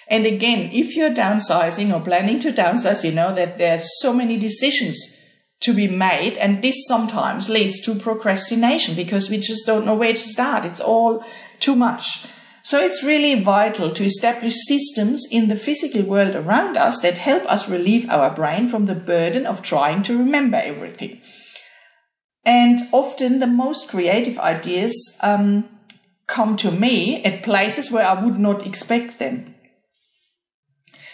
And 0.09 0.25
again, 0.25 0.71
if 0.73 0.95
you're 0.97 1.13
downsizing 1.13 1.93
or 1.93 2.01
planning 2.01 2.39
to 2.41 2.53
downsize, 2.53 3.03
you 3.03 3.13
know 3.13 3.35
that 3.35 3.59
there's 3.59 3.85
so 4.01 4.13
many 4.13 4.37
decisions 4.37 5.17
to 5.61 5.75
be 5.75 5.89
made. 5.89 6.37
And 6.39 6.63
this 6.63 6.87
sometimes 6.87 7.51
leads 7.51 7.81
to 7.83 7.95
procrastination 7.95 8.95
because 8.95 9.29
we 9.29 9.39
just 9.39 9.67
don't 9.67 9.85
know 9.85 9.95
where 9.95 10.13
to 10.13 10.19
start. 10.19 10.65
It's 10.65 10.81
all 10.81 11.25
too 11.59 11.75
much. 11.75 12.27
So 12.67 12.81
it's 12.81 13.05
really 13.05 13.41
vital 13.41 13.93
to 13.93 14.03
establish 14.03 14.57
systems 14.67 15.25
in 15.31 15.47
the 15.47 15.55
physical 15.55 16.03
world 16.03 16.35
around 16.35 16.77
us 16.77 16.99
that 16.99 17.19
help 17.19 17.47
us 17.47 17.69
relieve 17.69 18.11
our 18.11 18.35
brain 18.35 18.69
from 18.69 18.87
the 18.87 18.95
burden 18.97 19.47
of 19.47 19.63
trying 19.63 20.03
to 20.03 20.19
remember 20.19 20.57
everything. 20.57 21.21
And 22.45 22.81
often 22.91 23.39
the 23.39 23.47
most 23.47 23.89
creative 23.89 24.37
ideas 24.41 25.17
um, 25.23 25.69
come 26.27 26.57
to 26.57 26.73
me 26.73 27.23
at 27.23 27.45
places 27.45 27.93
where 27.93 28.05
I 28.05 28.21
would 28.21 28.37
not 28.37 28.67
expect 28.67 29.21
them. 29.21 29.55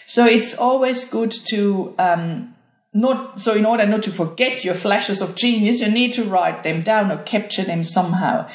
So 0.07 0.25
it's 0.25 0.57
always 0.57 1.07
good 1.07 1.29
to 1.49 1.93
um, 1.99 2.55
not 2.95 3.39
so 3.39 3.53
in 3.53 3.67
order 3.67 3.85
not 3.85 4.01
to 4.03 4.11
forget 4.11 4.65
your 4.65 4.73
flashes 4.73 5.21
of 5.21 5.35
genius, 5.35 5.81
you 5.81 5.91
need 5.91 6.13
to 6.13 6.23
write 6.23 6.63
them 6.63 6.81
down 6.81 7.11
or 7.11 7.21
capture 7.21 7.63
them 7.63 7.83
somehow. 7.83 8.49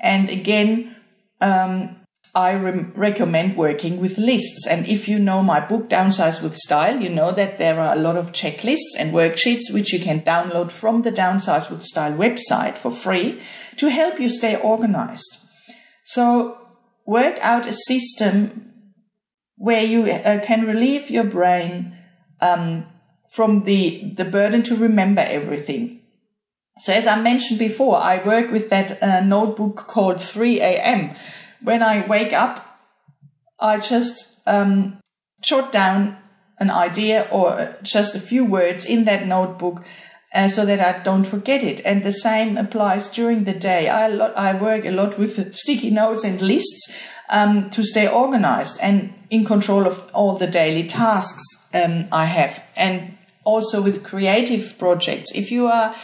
And 0.00 0.28
again, 0.28 0.96
um, 1.40 1.99
I 2.34 2.52
re- 2.52 2.86
recommend 2.94 3.56
working 3.56 4.00
with 4.00 4.16
lists. 4.16 4.66
And 4.66 4.86
if 4.86 5.08
you 5.08 5.18
know 5.18 5.42
my 5.42 5.60
book, 5.60 5.88
Downsize 5.88 6.42
with 6.42 6.56
Style, 6.56 7.00
you 7.00 7.08
know 7.08 7.32
that 7.32 7.58
there 7.58 7.80
are 7.80 7.92
a 7.92 7.98
lot 7.98 8.16
of 8.16 8.32
checklists 8.32 8.94
and 8.98 9.12
worksheets 9.12 9.72
which 9.72 9.92
you 9.92 9.98
can 9.98 10.20
download 10.22 10.70
from 10.70 11.02
the 11.02 11.10
Downsize 11.10 11.70
with 11.70 11.82
Style 11.82 12.12
website 12.12 12.76
for 12.76 12.90
free 12.90 13.40
to 13.76 13.90
help 13.90 14.20
you 14.20 14.28
stay 14.28 14.54
organized. 14.56 15.44
So 16.04 16.58
work 17.04 17.38
out 17.40 17.66
a 17.66 17.72
system 17.72 18.74
where 19.56 19.84
you 19.84 20.04
uh, 20.10 20.40
can 20.40 20.66
relieve 20.66 21.10
your 21.10 21.24
brain 21.24 21.96
um, 22.40 22.86
from 23.32 23.64
the, 23.64 24.12
the 24.16 24.24
burden 24.24 24.62
to 24.64 24.76
remember 24.76 25.22
everything. 25.22 26.00
So 26.78 26.94
as 26.94 27.06
I 27.06 27.20
mentioned 27.20 27.58
before, 27.58 27.96
I 27.96 28.24
work 28.24 28.52
with 28.52 28.70
that 28.70 29.02
uh, 29.02 29.20
notebook 29.20 29.76
called 29.88 30.20
3 30.20 30.60
a.m 30.60 31.14
when 31.62 31.82
I 31.82 32.06
wake 32.06 32.32
up, 32.32 32.80
I 33.58 33.78
just 33.78 34.40
um, 34.46 35.00
jot 35.42 35.72
down 35.72 36.16
an 36.58 36.70
idea 36.70 37.26
or 37.30 37.76
just 37.82 38.14
a 38.14 38.20
few 38.20 38.44
words 38.44 38.84
in 38.84 39.04
that 39.04 39.26
notebook 39.26 39.82
uh, 40.34 40.48
so 40.48 40.64
that 40.64 40.80
I 40.80 41.02
don't 41.02 41.24
forget 41.24 41.62
it. 41.62 41.80
And 41.84 42.02
the 42.02 42.12
same 42.12 42.56
applies 42.56 43.08
during 43.08 43.44
the 43.44 43.52
day. 43.54 43.88
I, 43.88 44.08
lot, 44.08 44.36
I 44.36 44.54
work 44.54 44.84
a 44.84 44.90
lot 44.90 45.18
with 45.18 45.54
sticky 45.54 45.90
notes 45.90 46.24
and 46.24 46.40
lists 46.40 46.94
um, 47.28 47.70
to 47.70 47.84
stay 47.84 48.06
organized 48.08 48.78
and 48.82 49.14
in 49.30 49.44
control 49.44 49.86
of 49.86 50.10
all 50.12 50.36
the 50.36 50.46
daily 50.46 50.86
tasks 50.86 51.42
um, 51.72 52.06
I 52.12 52.26
have. 52.26 52.62
And 52.76 53.16
also 53.44 53.82
with 53.82 54.04
creative 54.04 54.78
projects. 54.78 55.32
If 55.34 55.50
you 55.50 55.66
are 55.66 55.94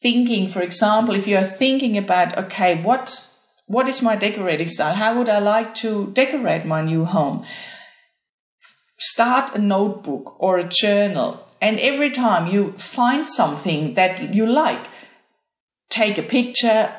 thinking, 0.00 0.48
for 0.48 0.62
example, 0.62 1.14
if 1.14 1.26
you 1.26 1.36
are 1.36 1.44
thinking 1.44 1.96
about, 1.96 2.36
okay, 2.38 2.80
what 2.80 3.28
what 3.66 3.88
is 3.88 4.02
my 4.02 4.16
decorating 4.16 4.68
style? 4.68 4.94
How 4.94 5.18
would 5.18 5.28
I 5.28 5.38
like 5.38 5.74
to 5.76 6.06
decorate 6.12 6.64
my 6.64 6.82
new 6.82 7.04
home? 7.04 7.44
Start 8.98 9.54
a 9.54 9.58
notebook 9.58 10.36
or 10.38 10.58
a 10.58 10.68
journal, 10.68 11.46
and 11.60 11.78
every 11.80 12.10
time 12.10 12.46
you 12.46 12.72
find 12.72 13.26
something 13.26 13.94
that 13.94 14.34
you 14.34 14.46
like, 14.46 14.86
take 15.90 16.16
a 16.16 16.22
picture, 16.22 16.94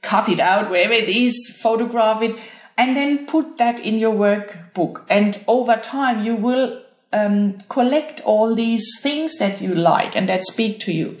cut 0.00 0.28
it 0.28 0.40
out 0.40 0.70
wherever 0.70 0.92
it 0.92 1.08
is, 1.08 1.56
photograph 1.62 2.22
it, 2.22 2.36
and 2.76 2.96
then 2.96 3.26
put 3.26 3.58
that 3.58 3.78
in 3.78 3.98
your 3.98 4.14
workbook. 4.14 5.04
And 5.08 5.42
over 5.46 5.76
time, 5.76 6.24
you 6.24 6.34
will 6.34 6.82
um, 7.12 7.58
collect 7.68 8.20
all 8.24 8.54
these 8.54 8.98
things 9.00 9.36
that 9.38 9.60
you 9.60 9.74
like 9.74 10.16
and 10.16 10.28
that 10.28 10.44
speak 10.44 10.80
to 10.80 10.92
you. 10.92 11.18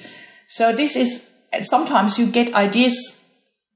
So 0.48 0.72
this 0.72 0.96
is 0.96 1.30
sometimes 1.60 2.18
you 2.18 2.26
get 2.26 2.54
ideas 2.54 3.21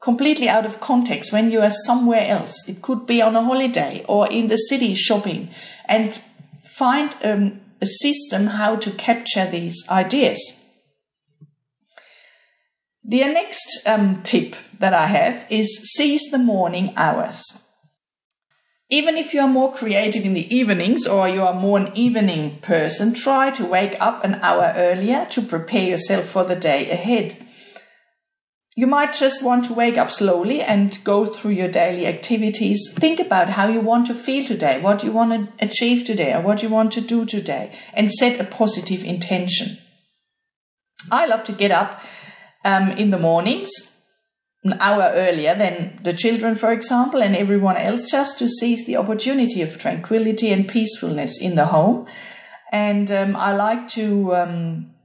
completely 0.00 0.49
out 0.49 0.67
of 0.67 0.81
context 0.81 1.33
when 1.33 1.50
you 1.50 1.61
are 1.61 1.71
somewhere 1.71 2.26
else. 2.26 2.69
It 2.69 2.83
could 2.83 3.07
be 3.07 3.23
on 3.23 3.37
a 3.37 3.43
holiday 3.43 4.05
or 4.09 4.26
in 4.29 4.49
the 4.49 4.57
city 4.57 4.95
shopping 4.95 5.50
and 5.87 6.21
find 6.65 7.17
um, 7.25 7.61
a 7.81 7.87
system 7.87 8.49
how 8.49 8.76
to 8.76 8.91
capture 8.93 9.47
these 9.47 9.87
ideas. 9.91 10.62
The 13.09 13.21
next 13.25 13.87
um, 13.87 14.21
tip 14.23 14.57
that 14.81 14.93
I 14.93 15.07
have 15.07 15.47
is 15.49 15.93
seize 15.95 16.29
the 16.31 16.38
morning 16.38 16.93
hours. 16.97 17.62
Even 18.88 19.17
if 19.17 19.35
you 19.35 19.41
are 19.41 19.49
more 19.49 19.73
creative 19.73 20.25
in 20.25 20.35
the 20.35 20.55
evenings 20.55 21.07
or 21.07 21.29
you 21.29 21.43
are 21.43 21.55
more 21.55 21.79
an 21.79 21.91
evening 21.95 22.59
person, 22.61 23.15
try 23.15 23.50
to 23.50 23.65
wake 23.65 23.97
up 24.00 24.25
an 24.25 24.35
hour 24.43 24.73
earlier 24.76 25.26
to 25.31 25.43
prepare 25.43 25.91
yourself 25.91 26.26
for 26.26 26.45
the 26.45 26.55
day 26.55 26.91
ahead. 26.91 27.37
You 28.78 28.87
might 28.87 29.14
just 29.14 29.42
want 29.42 29.64
to 29.64 29.73
wake 29.73 29.97
up 29.97 30.11
slowly 30.11 30.61
and 30.61 31.02
go 31.02 31.25
through 31.25 31.52
your 31.52 31.68
daily 31.68 32.06
activities. 32.06 32.92
Think 32.92 33.18
about 33.18 33.49
how 33.49 33.68
you 33.68 33.80
want 33.80 34.06
to 34.09 34.14
feel 34.14 34.45
today, 34.45 34.83
what 34.83 35.02
you 35.02 35.12
want 35.12 35.33
to 35.33 35.64
achieve 35.64 36.04
today, 36.04 36.35
or 36.35 36.42
what 36.42 36.62
you 36.62 36.68
want 36.68 36.92
to 36.92 37.00
do 37.00 37.25
today, 37.25 37.73
and 37.95 38.12
set 38.12 38.38
a 38.38 38.45
positive 38.45 39.02
intention. 39.02 39.78
I 41.11 41.25
love 41.25 41.45
to 41.45 41.52
get 41.52 41.71
up 41.71 42.00
um, 42.66 42.90
in 42.90 43.09
the 43.09 43.18
mornings, 43.18 43.71
an 44.62 44.75
hour 44.78 45.11
earlier 45.14 45.56
than 45.56 45.99
the 46.02 46.12
children, 46.12 46.54
for 46.54 46.71
example, 46.71 47.23
and 47.23 47.35
everyone 47.35 47.78
else, 47.78 48.11
just 48.11 48.38
to 48.40 48.49
seize 48.49 48.85
the 48.85 48.97
opportunity 48.97 49.62
of 49.62 49.78
tranquility 49.78 50.52
and 50.52 50.68
peacefulness 50.68 51.40
in 51.40 51.54
the 51.54 51.66
home. 51.66 52.06
And 52.73 53.11
um, 53.11 53.37
I 53.37 53.54
like 53.56 53.88
to. 53.88 54.37
Um, 54.37 54.96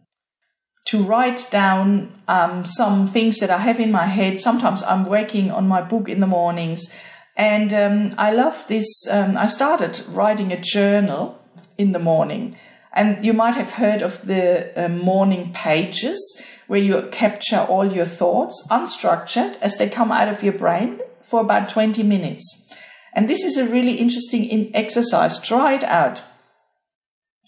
to 0.92 1.02
write 1.02 1.48
down 1.50 2.12
um, 2.28 2.66
some 2.66 3.08
things 3.08 3.38
that 3.38 3.50
I 3.50 3.60
have 3.60 3.80
in 3.80 3.94
my 3.94 4.08
head. 4.08 4.42
Sometimes 4.42 4.84
I'm 4.84 5.06
working 5.06 5.50
on 5.50 5.66
my 5.66 5.82
book 5.82 6.10
in 6.10 6.20
the 6.20 6.28
mornings. 6.28 6.94
And 7.38 7.72
um, 7.72 8.14
I 8.18 8.34
love 8.34 8.66
this. 8.68 9.08
Um, 9.10 9.38
I 9.38 9.46
started 9.46 10.04
writing 10.10 10.52
a 10.52 10.60
journal 10.60 11.42
in 11.78 11.94
the 11.94 12.00
morning. 12.00 12.58
And 12.92 13.24
you 13.24 13.32
might 13.32 13.56
have 13.56 13.72
heard 13.72 14.02
of 14.02 14.28
the 14.28 14.74
uh, 14.76 14.90
morning 14.90 15.54
pages 15.54 16.20
where 16.68 16.82
you 16.82 17.08
capture 17.10 17.62
all 17.70 17.90
your 17.90 18.06
thoughts 18.06 18.68
unstructured 18.70 19.58
as 19.62 19.78
they 19.78 19.88
come 19.88 20.12
out 20.12 20.28
of 20.28 20.44
your 20.44 20.58
brain 20.58 21.00
for 21.22 21.40
about 21.40 21.70
20 21.70 22.04
minutes. 22.04 22.70
And 23.14 23.30
this 23.30 23.46
is 23.46 23.56
a 23.56 23.66
really 23.66 23.94
interesting 23.94 24.76
exercise. 24.76 25.40
Try 25.40 25.76
it 25.76 25.86
out. 25.86 26.22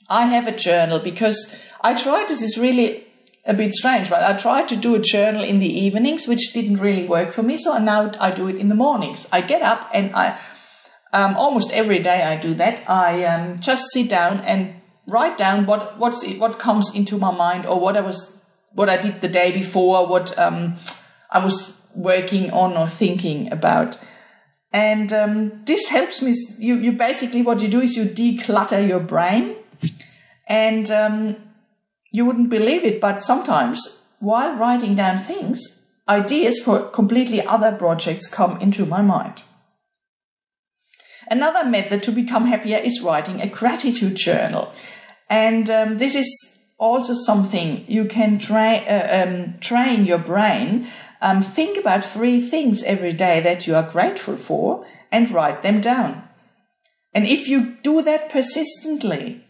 I 0.08 0.28
have 0.28 0.48
a 0.48 0.56
journal 0.56 1.00
because 1.00 1.54
I 1.82 1.94
tried 1.94 2.30
this 2.30 2.42
is 2.42 2.58
really 2.58 3.03
a 3.46 3.54
bit 3.54 3.74
strange, 3.74 4.10
but 4.10 4.24
I 4.24 4.38
tried 4.38 4.68
to 4.70 4.76
do 4.76 4.96
a 4.96 5.00
journal 5.00 5.44
in 5.44 5.60
the 5.60 5.68
evenings, 5.68 6.28
which 6.28 6.54
didn't 6.54 6.78
really 6.78 7.06
work 7.06 7.32
for 7.32 7.44
me. 7.44 7.58
So 7.58 7.78
now 7.78 8.12
I 8.20 8.32
do 8.32 8.48
it 8.48 8.56
in 8.56 8.70
the 8.70 8.76
mornings. 8.76 9.28
I 9.32 9.42
get 9.42 9.62
up 9.62 9.90
and 9.94 10.16
I, 10.16 10.40
um, 11.12 11.36
almost 11.36 11.72
every 11.72 12.00
day 12.00 12.24
I 12.24 12.38
do 12.38 12.54
that. 12.56 12.90
I 12.90 13.26
um, 13.26 13.60
just 13.60 13.92
sit 13.92 14.10
down 14.10 14.40
and 14.42 14.76
write 15.08 15.38
down 15.38 15.66
what 15.66 16.00
what's 16.00 16.26
what 16.36 16.58
comes 16.58 16.96
into 16.96 17.18
my 17.18 17.32
mind 17.32 17.66
or 17.66 17.80
what 17.80 17.98
I 17.98 18.02
was 18.02 18.40
what 18.72 18.90
I 18.90 18.98
did 18.98 19.22
the 19.22 19.28
day 19.28 19.52
before, 19.52 20.08
what 20.08 20.38
um, 20.40 20.78
I 21.30 21.40
was 21.40 21.78
working 21.94 22.52
on 22.52 22.78
or 22.78 22.88
thinking 22.88 23.52
about. 23.52 23.98
And 24.72 25.14
um, 25.14 25.64
this 25.66 25.90
helps 25.90 26.22
me. 26.22 26.34
You, 26.58 26.76
you 26.76 26.94
basically 26.94 27.44
what 27.44 27.62
you 27.62 27.68
do 27.68 27.82
is 27.82 27.96
you 27.96 28.06
declutter 28.06 28.88
your 28.88 29.00
brain, 29.00 29.56
and 30.48 30.90
um, 30.90 31.36
you 32.14 32.26
wouldn't 32.26 32.50
believe 32.50 32.86
it, 32.86 33.02
but 33.02 33.22
sometimes 33.22 34.04
while 34.20 34.56
writing 34.56 34.96
down 34.96 35.18
things, 35.18 35.86
ideas 36.08 36.60
for 36.60 36.90
completely 36.90 37.46
other 37.46 37.74
projects 37.74 38.28
come 38.28 38.62
into 38.62 38.86
my 38.86 39.02
mind. 39.02 39.42
Another 41.30 41.68
method 41.68 42.04
to 42.04 42.12
become 42.12 42.46
happier 42.46 42.78
is 42.78 43.02
writing 43.02 43.42
a 43.42 43.48
gratitude 43.48 44.16
journal. 44.16 44.72
And 45.30 45.70
um, 45.70 45.98
this 45.98 46.16
is 46.16 46.60
also 46.78 47.14
something 47.14 47.84
you 47.88 48.06
can 48.06 48.40
uh, 48.52 49.26
um, 49.26 49.56
train 49.60 50.06
your 50.06 50.20
brain. 50.20 50.88
Um, 51.22 51.42
think 51.42 51.78
about 51.78 52.06
three 52.06 52.40
things 52.40 52.84
every 52.84 53.14
day 53.14 53.40
that 53.40 53.66
you 53.66 53.76
are 53.76 53.90
grateful 53.90 54.38
for 54.38 54.86
and 55.12 55.32
write 55.32 55.64
them 55.64 55.82
down. 55.82 56.28
And 57.14 57.26
if 57.26 57.48
you 57.48 57.78
do 57.82 58.02
that 58.04 58.30
persistently, 58.30 59.44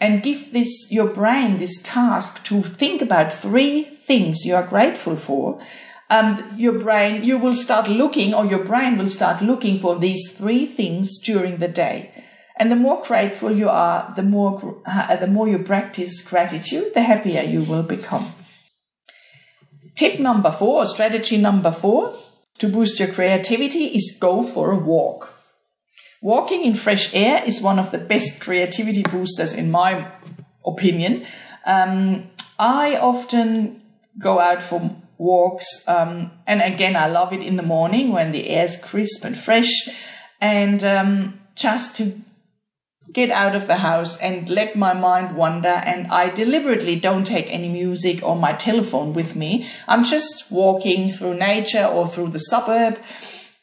and 0.00 0.22
give 0.22 0.52
this 0.52 0.90
your 0.90 1.12
brain 1.12 1.56
this 1.56 1.80
task 1.82 2.44
to 2.44 2.62
think 2.62 3.02
about 3.02 3.32
three 3.32 3.82
things 3.82 4.44
you 4.44 4.54
are 4.54 4.66
grateful 4.66 5.16
for. 5.16 5.60
Um, 6.10 6.42
your 6.56 6.78
brain 6.78 7.24
you 7.24 7.38
will 7.38 7.54
start 7.54 7.88
looking 7.88 8.32
or 8.32 8.46
your 8.46 8.64
brain 8.64 8.96
will 8.96 9.08
start 9.08 9.42
looking 9.42 9.78
for 9.78 9.98
these 9.98 10.32
three 10.32 10.64
things 10.64 11.18
during 11.18 11.58
the 11.58 11.68
day. 11.68 12.12
And 12.56 12.72
the 12.72 12.76
more 12.76 13.02
grateful 13.02 13.52
you 13.52 13.68
are 13.68 14.12
the 14.16 14.22
more 14.22 14.80
uh, 14.86 15.16
the 15.16 15.26
more 15.26 15.48
you 15.48 15.58
practice 15.58 16.22
gratitude 16.22 16.94
the 16.94 17.02
happier 17.02 17.42
you 17.42 17.62
will 17.62 17.82
become. 17.82 18.32
Tip 19.96 20.20
number 20.20 20.52
four 20.52 20.82
or 20.82 20.86
strategy 20.86 21.36
number 21.36 21.72
four 21.72 22.14
to 22.58 22.68
boost 22.68 22.98
your 22.98 23.12
creativity 23.12 23.86
is 23.86 24.16
go 24.20 24.42
for 24.42 24.72
a 24.72 24.78
walk 24.78 25.37
Walking 26.20 26.64
in 26.64 26.74
fresh 26.74 27.14
air 27.14 27.42
is 27.46 27.62
one 27.62 27.78
of 27.78 27.90
the 27.90 27.98
best 27.98 28.40
creativity 28.40 29.02
boosters, 29.02 29.52
in 29.52 29.70
my 29.70 30.10
opinion. 30.66 31.26
Um, 31.64 32.30
I 32.58 32.96
often 32.96 33.82
go 34.18 34.40
out 34.40 34.62
for 34.62 34.96
walks, 35.16 35.84
um, 35.86 36.32
and 36.46 36.60
again, 36.60 36.96
I 36.96 37.06
love 37.06 37.32
it 37.32 37.42
in 37.42 37.56
the 37.56 37.62
morning 37.62 38.12
when 38.12 38.32
the 38.32 38.48
air 38.48 38.64
is 38.64 38.76
crisp 38.76 39.24
and 39.24 39.38
fresh, 39.38 39.88
and 40.40 40.82
um, 40.82 41.40
just 41.54 41.94
to 41.96 42.20
get 43.12 43.30
out 43.30 43.54
of 43.54 43.66
the 43.66 43.76
house 43.76 44.20
and 44.20 44.48
let 44.48 44.76
my 44.76 44.92
mind 44.92 45.36
wander. 45.36 45.68
And 45.68 46.08
I 46.08 46.30
deliberately 46.30 46.96
don't 46.96 47.24
take 47.24 47.46
any 47.48 47.68
music 47.68 48.22
or 48.22 48.36
my 48.36 48.52
telephone 48.52 49.12
with 49.12 49.34
me. 49.34 49.68
I'm 49.86 50.04
just 50.04 50.50
walking 50.50 51.10
through 51.12 51.34
nature 51.34 51.84
or 51.84 52.06
through 52.06 52.30
the 52.30 52.38
suburb 52.38 52.98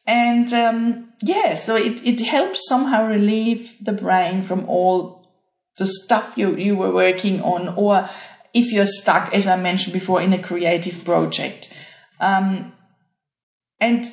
and 0.08 0.52
um, 0.54 1.14
yeah, 1.22 1.56
so 1.56 1.76
it, 1.76 2.06
it 2.06 2.22
helps 2.22 2.68
somehow 2.68 3.08
relieve 3.08 3.76
the 3.84 3.94
brain 3.94 4.44
from 4.44 4.70
all 4.70 5.28
the 5.78 5.86
stuff 5.86 6.38
you, 6.38 6.56
you 6.56 6.76
were 6.76 6.94
working 6.94 7.42
on, 7.42 7.70
or 7.70 8.08
if 8.54 8.72
you're 8.72 8.86
stuck, 8.86 9.34
as 9.34 9.48
I 9.48 9.58
mentioned 9.58 9.94
before, 9.94 10.22
in 10.22 10.32
a 10.32 10.42
creative 10.42 11.04
project. 11.04 11.74
Um, 12.20 12.74
and 13.80 14.10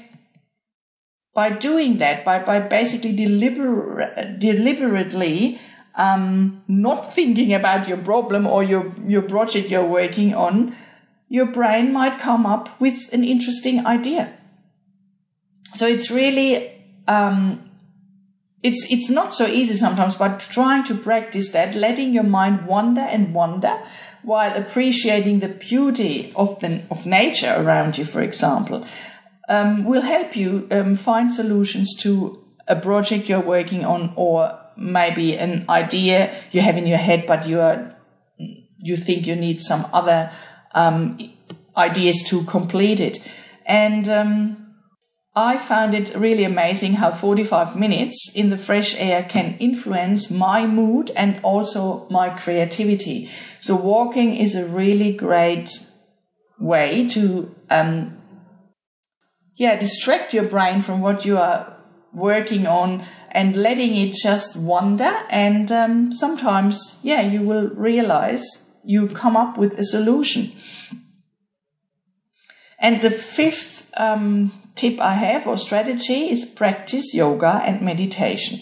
by 1.34 1.50
doing 1.50 1.98
that, 1.98 2.24
by, 2.24 2.42
by 2.42 2.58
basically 2.60 3.14
deliber- 3.14 4.38
deliberately 4.38 5.60
um, 5.94 6.56
not 6.66 7.14
thinking 7.14 7.52
about 7.52 7.86
your 7.86 7.98
problem 7.98 8.46
or 8.46 8.64
your, 8.64 8.92
your 9.06 9.22
project 9.22 9.68
you're 9.68 9.86
working 9.86 10.34
on, 10.34 10.74
your 11.28 11.46
brain 11.46 11.92
might 11.92 12.18
come 12.18 12.46
up 12.46 12.80
with 12.80 13.12
an 13.12 13.24
interesting 13.24 13.86
idea 13.86 14.32
so 15.74 15.86
it's 15.86 16.10
really 16.10 16.72
um, 17.08 17.70
it's 18.62 18.86
it's 18.90 19.10
not 19.10 19.34
so 19.34 19.46
easy 19.46 19.74
sometimes, 19.74 20.14
but 20.14 20.40
trying 20.40 20.84
to 20.84 20.94
practice 20.94 21.50
that, 21.50 21.74
letting 21.74 22.12
your 22.12 22.24
mind 22.24 22.66
wander 22.66 23.00
and 23.00 23.34
wander 23.34 23.82
while 24.22 24.56
appreciating 24.56 25.40
the 25.40 25.48
beauty 25.48 26.32
of 26.36 26.60
the 26.60 26.82
of 26.90 27.04
nature 27.04 27.54
around 27.58 27.98
you, 27.98 28.04
for 28.04 28.22
example, 28.22 28.86
um, 29.48 29.84
will 29.84 30.02
help 30.02 30.36
you 30.36 30.68
um, 30.70 30.94
find 30.94 31.32
solutions 31.32 31.96
to 31.98 32.38
a 32.68 32.76
project 32.76 33.28
you're 33.28 33.40
working 33.40 33.84
on, 33.84 34.12
or 34.14 34.58
maybe 34.76 35.36
an 35.36 35.64
idea 35.68 36.32
you 36.52 36.60
have 36.60 36.76
in 36.76 36.86
your 36.86 36.98
head, 36.98 37.26
but 37.26 37.46
you 37.48 37.60
are 37.60 37.96
you 38.78 38.96
think 38.96 39.26
you 39.26 39.34
need 39.34 39.60
some 39.60 39.86
other 39.92 40.30
um, 40.72 41.18
ideas 41.76 42.22
to 42.28 42.44
complete 42.44 43.00
it, 43.00 43.18
and 43.66 44.08
um, 44.08 44.71
I 45.34 45.56
found 45.56 45.94
it 45.94 46.14
really 46.14 46.44
amazing 46.44 46.94
how 46.94 47.12
45 47.12 47.74
minutes 47.74 48.30
in 48.34 48.50
the 48.50 48.58
fresh 48.58 48.94
air 48.98 49.22
can 49.22 49.56
influence 49.58 50.30
my 50.30 50.66
mood 50.66 51.10
and 51.16 51.40
also 51.42 52.06
my 52.10 52.28
creativity. 52.28 53.30
So 53.58 53.74
walking 53.74 54.36
is 54.36 54.54
a 54.54 54.66
really 54.66 55.12
great 55.12 55.70
way 56.58 57.06
to, 57.08 57.54
um, 57.70 58.18
yeah, 59.54 59.76
distract 59.78 60.34
your 60.34 60.44
brain 60.44 60.82
from 60.82 61.00
what 61.00 61.24
you 61.24 61.38
are 61.38 61.78
working 62.12 62.66
on 62.66 63.02
and 63.30 63.56
letting 63.56 63.96
it 63.96 64.12
just 64.12 64.54
wander. 64.56 65.14
And 65.30 65.72
um, 65.72 66.12
sometimes, 66.12 66.98
yeah, 67.02 67.22
you 67.22 67.40
will 67.40 67.70
realize 67.70 68.68
you 68.84 69.08
come 69.08 69.38
up 69.38 69.56
with 69.56 69.78
a 69.78 69.84
solution. 69.84 70.52
And 72.78 73.00
the 73.00 73.10
fifth 73.10 73.90
um, 73.96 74.61
tip 74.74 75.00
I 75.00 75.14
have 75.14 75.46
or 75.46 75.58
strategy 75.58 76.30
is 76.30 76.44
practice 76.44 77.14
yoga 77.14 77.62
and 77.64 77.82
meditation. 77.82 78.60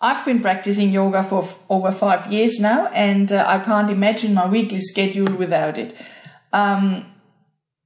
I've 0.00 0.24
been 0.24 0.40
practicing 0.40 0.92
yoga 0.92 1.22
for 1.22 1.42
f- 1.42 1.58
over 1.70 1.90
five 1.90 2.30
years 2.30 2.60
now, 2.60 2.86
and 2.88 3.32
uh, 3.32 3.44
I 3.46 3.58
can't 3.58 3.90
imagine 3.90 4.34
my 4.34 4.46
weekly 4.46 4.78
schedule 4.78 5.34
without 5.34 5.78
it. 5.78 5.94
Um, 6.52 7.06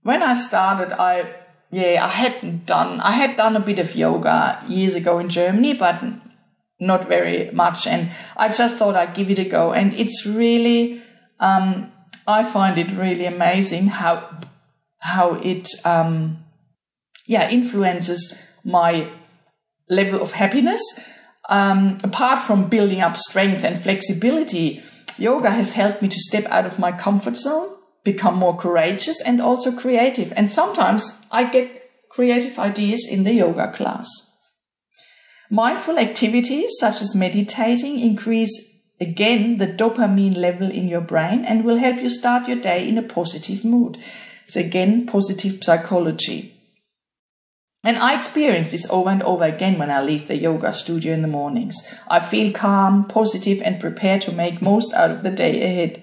when 0.02 0.22
I 0.22 0.34
started, 0.34 0.92
I 0.92 1.34
yeah, 1.70 2.04
I 2.04 2.08
hadn't 2.08 2.66
done. 2.66 3.00
I 3.00 3.12
had 3.12 3.36
done 3.36 3.54
a 3.54 3.60
bit 3.60 3.78
of 3.78 3.94
yoga 3.94 4.62
years 4.66 4.94
ago 4.94 5.18
in 5.18 5.28
Germany, 5.28 5.74
but 5.74 6.02
not 6.80 7.08
very 7.08 7.50
much. 7.50 7.86
And 7.86 8.10
I 8.36 8.48
just 8.48 8.76
thought 8.76 8.96
I'd 8.96 9.14
give 9.14 9.30
it 9.30 9.38
a 9.38 9.44
go. 9.44 9.72
And 9.72 9.92
it's 9.92 10.24
really, 10.24 11.02
um, 11.40 11.92
I 12.26 12.44
find 12.44 12.78
it 12.78 12.90
really 12.92 13.26
amazing 13.26 13.88
how 13.88 14.40
how 15.00 15.34
it 15.34 15.68
um, 15.84 16.44
yeah, 17.28 17.50
influences 17.50 18.40
my 18.64 19.06
level 19.90 20.22
of 20.22 20.32
happiness. 20.32 20.82
Um, 21.50 21.98
apart 22.02 22.40
from 22.40 22.70
building 22.70 23.02
up 23.02 23.18
strength 23.18 23.64
and 23.64 23.78
flexibility, 23.78 24.82
yoga 25.18 25.50
has 25.50 25.74
helped 25.74 26.00
me 26.00 26.08
to 26.08 26.18
step 26.18 26.46
out 26.46 26.64
of 26.64 26.78
my 26.78 26.90
comfort 26.90 27.36
zone, 27.36 27.76
become 28.02 28.36
more 28.36 28.56
courageous 28.56 29.20
and 29.20 29.42
also 29.42 29.76
creative. 29.76 30.32
And 30.36 30.50
sometimes 30.50 31.22
I 31.30 31.44
get 31.44 31.90
creative 32.08 32.58
ideas 32.58 33.06
in 33.08 33.24
the 33.24 33.34
yoga 33.34 33.72
class. 33.72 34.08
Mindful 35.50 35.98
activities 35.98 36.70
such 36.78 37.02
as 37.02 37.14
meditating 37.14 38.00
increase 38.00 38.80
again 39.02 39.58
the 39.58 39.66
dopamine 39.66 40.36
level 40.36 40.70
in 40.70 40.88
your 40.88 41.02
brain 41.02 41.44
and 41.44 41.62
will 41.62 41.76
help 41.76 42.00
you 42.00 42.08
start 42.08 42.48
your 42.48 42.58
day 42.58 42.88
in 42.88 42.96
a 42.96 43.02
positive 43.02 43.66
mood. 43.66 43.98
So 44.46 44.60
again, 44.60 45.06
positive 45.06 45.62
psychology. 45.62 46.57
And 47.84 47.96
I 47.96 48.16
experience 48.16 48.72
this 48.72 48.90
over 48.90 49.08
and 49.08 49.22
over 49.22 49.44
again 49.44 49.78
when 49.78 49.90
I 49.90 50.02
leave 50.02 50.26
the 50.26 50.36
yoga 50.36 50.72
studio 50.72 51.14
in 51.14 51.22
the 51.22 51.28
mornings. 51.28 51.76
I 52.08 52.18
feel 52.18 52.52
calm, 52.52 53.04
positive, 53.04 53.62
and 53.62 53.80
prepared 53.80 54.20
to 54.22 54.32
make 54.32 54.60
most 54.60 54.92
out 54.94 55.10
of 55.10 55.22
the 55.22 55.30
day 55.30 55.62
ahead. 55.62 56.02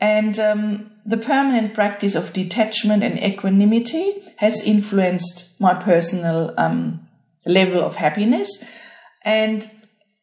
And 0.00 0.38
um, 0.40 0.90
the 1.06 1.16
permanent 1.16 1.74
practice 1.74 2.14
of 2.14 2.32
detachment 2.32 3.04
and 3.04 3.22
equanimity 3.22 4.22
has 4.38 4.66
influenced 4.66 5.48
my 5.60 5.74
personal 5.74 6.52
um, 6.58 7.08
level 7.46 7.82
of 7.82 7.96
happiness. 7.96 8.64
And 9.22 9.70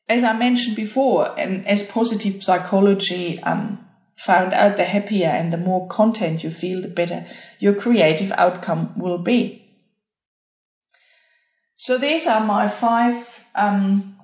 as 0.09 0.25
I 0.25 0.33
mentioned 0.33 0.75
before, 0.75 1.39
and 1.39 1.65
as 1.65 1.89
positive 1.89 2.43
psychology 2.43 3.39
um, 3.43 3.79
found 4.17 4.53
out, 4.53 4.75
the 4.75 4.83
happier 4.83 5.29
and 5.29 5.53
the 5.53 5.57
more 5.57 5.87
content 5.87 6.43
you 6.43 6.51
feel, 6.51 6.81
the 6.81 6.89
better 6.89 7.25
your 7.59 7.73
creative 7.73 8.31
outcome 8.33 8.93
will 8.97 9.17
be. 9.17 9.60
So 11.81 11.97
these 11.97 12.27
are 12.27 12.45
my 12.45 12.67
five 12.67 13.43
um, 13.55 14.15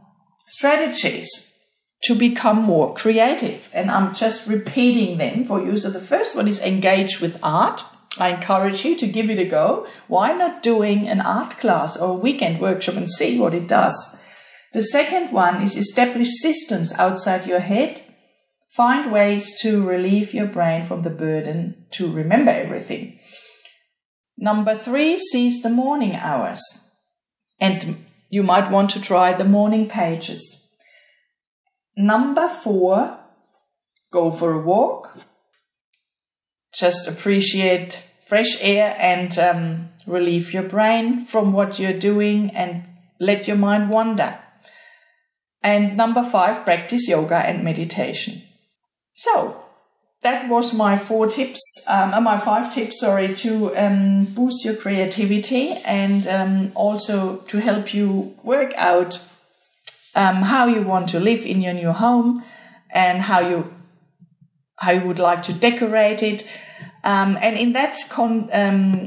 strategies 0.45 1.57
to 2.03 2.13
become 2.13 2.61
more 2.61 2.93
creative. 2.93 3.67
And 3.73 3.89
I'm 3.89 4.13
just 4.13 4.47
repeating 4.47 5.17
them 5.17 5.43
for 5.43 5.59
you. 5.65 5.75
So 5.75 5.89
the 5.89 5.99
first 5.99 6.35
one 6.35 6.47
is 6.47 6.61
engage 6.61 7.19
with 7.19 7.39
art. 7.41 7.83
I 8.19 8.29
encourage 8.29 8.85
you 8.85 8.95
to 8.97 9.07
give 9.07 9.31
it 9.31 9.39
a 9.39 9.45
go. 9.45 9.87
Why 10.07 10.33
not 10.33 10.61
doing 10.61 11.07
an 11.07 11.19
art 11.19 11.57
class 11.57 11.97
or 11.97 12.09
a 12.09 12.21
weekend 12.21 12.61
workshop 12.61 12.93
and 12.93 13.09
see 13.09 13.39
what 13.39 13.55
it 13.55 13.67
does? 13.67 14.23
The 14.73 14.83
second 14.83 15.31
one 15.31 15.63
is 15.63 15.75
establish 15.75 16.29
systems 16.39 16.93
outside 16.93 17.47
your 17.47 17.61
head. 17.61 18.01
Find 18.69 19.11
ways 19.11 19.59
to 19.61 19.83
relieve 19.83 20.31
your 20.31 20.45
brain 20.45 20.83
from 20.83 21.01
the 21.01 21.09
burden 21.09 21.87
to 21.93 22.11
remember 22.11 22.51
everything. 22.51 23.17
Number 24.37 24.77
three, 24.77 25.17
seize 25.17 25.63
the 25.63 25.71
morning 25.71 26.15
hours. 26.15 26.86
And 27.59 28.05
you 28.29 28.43
might 28.43 28.71
want 28.71 28.89
to 28.91 29.01
try 29.01 29.33
the 29.33 29.45
morning 29.45 29.87
pages. 29.87 30.67
Number 31.95 32.47
four, 32.47 33.19
go 34.11 34.31
for 34.31 34.53
a 34.53 34.61
walk. 34.61 35.17
Just 36.73 37.07
appreciate 37.07 38.03
fresh 38.27 38.57
air 38.61 38.95
and 38.99 39.37
um, 39.39 39.89
relieve 40.05 40.53
your 40.53 40.63
brain 40.63 41.25
from 41.25 41.51
what 41.51 41.79
you're 41.79 41.97
doing 41.97 42.51
and 42.51 42.87
let 43.19 43.47
your 43.47 43.57
mind 43.57 43.89
wander. 43.89 44.37
And 45.63 45.97
number 45.97 46.23
five, 46.23 46.65
practice 46.65 47.07
yoga 47.07 47.37
and 47.37 47.63
meditation. 47.63 48.43
So 49.13 49.63
that 50.23 50.49
was 50.49 50.73
my 50.73 50.97
four 50.97 51.27
tips, 51.27 51.85
um, 51.87 52.13
uh, 52.13 52.21
my 52.21 52.37
five 52.37 52.73
tips, 52.73 52.99
sorry, 52.99 53.33
to 53.35 53.75
um, 53.77 54.25
boost 54.25 54.65
your 54.65 54.75
creativity 54.75 55.73
and 55.85 56.25
um, 56.27 56.71
also 56.73 57.37
to 57.47 57.59
help 57.59 57.93
you 57.93 58.35
work 58.43 58.73
out 58.75 59.23
um, 60.15 60.37
how 60.37 60.65
you 60.65 60.81
want 60.81 61.07
to 61.09 61.19
live 61.19 61.45
in 61.45 61.61
your 61.61 61.73
new 61.73 61.91
home 61.91 62.43
and 62.89 63.21
how 63.21 63.39
you 63.39 63.73
how 64.79 64.91
you 64.91 65.01
would 65.07 65.19
like 65.19 65.43
to 65.43 65.53
decorate 65.53 66.21
it. 66.21 66.47
Um, 67.03 67.37
and 67.41 67.57
in 67.57 67.73
that 67.73 67.97
con- 68.09 68.49
um, 68.53 69.05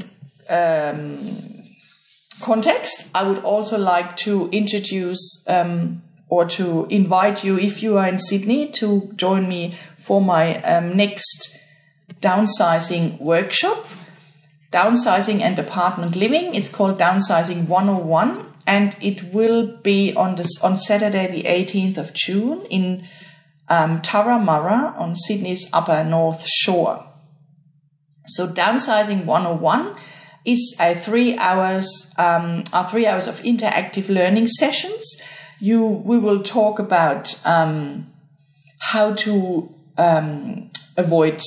context, 2.41 3.09
I 3.13 3.27
would 3.27 3.39
also 3.39 3.77
like 3.77 4.15
to 4.17 4.49
introduce 4.49 5.45
um, 5.47 6.01
or 6.31 6.45
to 6.45 6.87
invite 6.89 7.43
you, 7.43 7.59
if 7.59 7.83
you 7.83 7.97
are 7.97 8.07
in 8.07 8.17
Sydney, 8.17 8.69
to 8.69 9.11
join 9.17 9.49
me 9.49 9.75
for 9.97 10.21
my 10.21 10.61
um, 10.63 10.95
next 10.95 11.59
downsizing 12.21 13.19
workshop. 13.19 13.85
Downsizing 14.71 15.41
and 15.41 15.59
apartment 15.59 16.15
living. 16.15 16.55
It's 16.55 16.69
called 16.69 16.97
Downsizing 16.97 17.67
101 17.67 18.45
and 18.65 18.95
it 19.01 19.33
will 19.33 19.75
be 19.83 20.15
on 20.15 20.37
this 20.37 20.57
on 20.63 20.77
Saturday, 20.77 21.27
the 21.27 21.43
18th 21.43 21.97
of 21.97 22.13
June, 22.13 22.61
in 22.69 23.05
um, 23.67 24.01
Turramurra 24.01 24.97
on 24.97 25.15
Sydney's 25.15 25.69
Upper 25.73 26.05
North 26.05 26.47
Shore. 26.47 27.05
So, 28.27 28.47
downsizing 28.47 29.25
101 29.25 29.95
is 30.45 30.77
a 30.79 30.95
three 30.95 31.37
hours 31.37 32.13
um, 32.17 32.63
are 32.71 32.89
three 32.89 33.05
hours 33.05 33.27
of 33.27 33.41
interactive 33.41 34.07
learning 34.07 34.47
sessions. 34.47 35.03
You 35.61 35.87
we 35.87 36.17
will 36.17 36.41
talk 36.41 36.79
about 36.79 37.39
um, 37.45 38.07
how 38.79 39.13
to 39.13 39.73
um, 39.97 40.71
avoid 40.97 41.41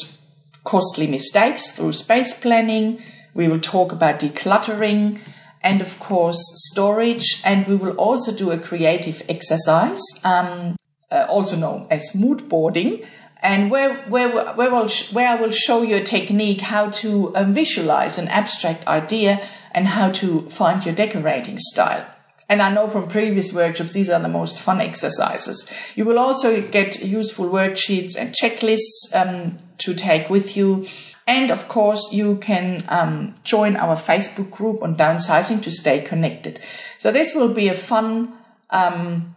costly 0.65 1.07
mistakes 1.07 1.73
through 1.73 1.93
space 1.93 2.33
planning. 2.33 3.03
We 3.35 3.49
will 3.49 3.61
talk 3.61 3.93
about 3.93 4.21
decluttering 4.21 5.21
and 5.65 5.83
of 5.83 5.99
course 5.99 6.41
storage. 6.71 7.41
And 7.45 7.67
we 7.67 7.75
will 7.75 7.97
also 7.97 8.33
do 8.33 8.53
a 8.53 8.59
creative 8.59 9.23
exercise, 9.29 10.03
um, 10.23 10.77
uh, 11.11 11.27
also 11.29 11.57
known 11.57 11.87
as 11.91 12.15
mood 12.15 12.49
boarding, 12.49 13.03
and 13.43 13.71
where 13.71 14.05
where 14.09 14.31
where, 14.55 14.71
will 14.71 14.89
where 15.13 15.29
I 15.29 15.35
will 15.35 15.51
show 15.51 15.83
you 15.83 15.97
a 15.97 16.03
technique 16.03 16.61
how 16.61 16.91
to 17.03 17.35
um, 17.35 17.53
visualize 17.53 18.19
an 18.19 18.29
abstract 18.29 18.87
idea 18.87 19.47
and 19.73 19.89
how 19.89 20.11
to 20.13 20.43
find 20.51 20.85
your 20.85 20.95
decorating 20.95 21.59
style. 21.59 22.07
And 22.49 22.61
I 22.61 22.73
know 22.73 22.89
from 22.89 23.09
previous 23.09 23.53
workshops, 23.53 23.93
these 23.93 24.11
are 24.11 24.21
the 24.21 24.29
most 24.29 24.61
fun 24.61 24.81
exercises. 24.81 25.71
You 25.95 26.05
will 26.05 26.19
also 26.19 26.61
get 26.61 27.03
useful 27.03 27.49
worksheets 27.49 28.17
and 28.19 28.35
checklists 28.35 29.15
um, 29.15 29.57
to 29.79 29.95
take 29.95 30.29
with 30.29 30.57
you 30.57 30.85
and 31.27 31.51
of 31.51 31.69
course, 31.69 32.13
you 32.13 32.37
can 32.37 32.85
um, 32.89 33.35
join 33.45 33.77
our 33.77 33.97
Facebook 33.97 34.51
group 34.51 34.83
on 34.83 34.95
downsizing 34.95 35.63
to 35.63 35.71
stay 35.71 36.01
connected. 36.01 36.61
So 36.99 37.11
this 37.11 37.35
will 37.35 37.49
be 37.49 37.69
a 37.69 37.75
fun 37.75 38.33
um, 38.71 39.35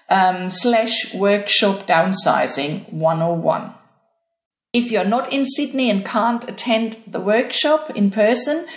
um, 0.09 0.49
slash 0.49 1.13
workshop 1.13 1.87
downsizing 1.87 2.91
101. 2.91 3.73
If 4.71 4.91
you're 4.91 5.05
not 5.05 5.33
in 5.33 5.45
Sydney 5.45 5.89
and 5.89 6.05
can't 6.05 6.47
attend 6.47 6.99
the 7.07 7.19
workshop 7.19 7.89
in 7.95 8.11
person, 8.11 8.67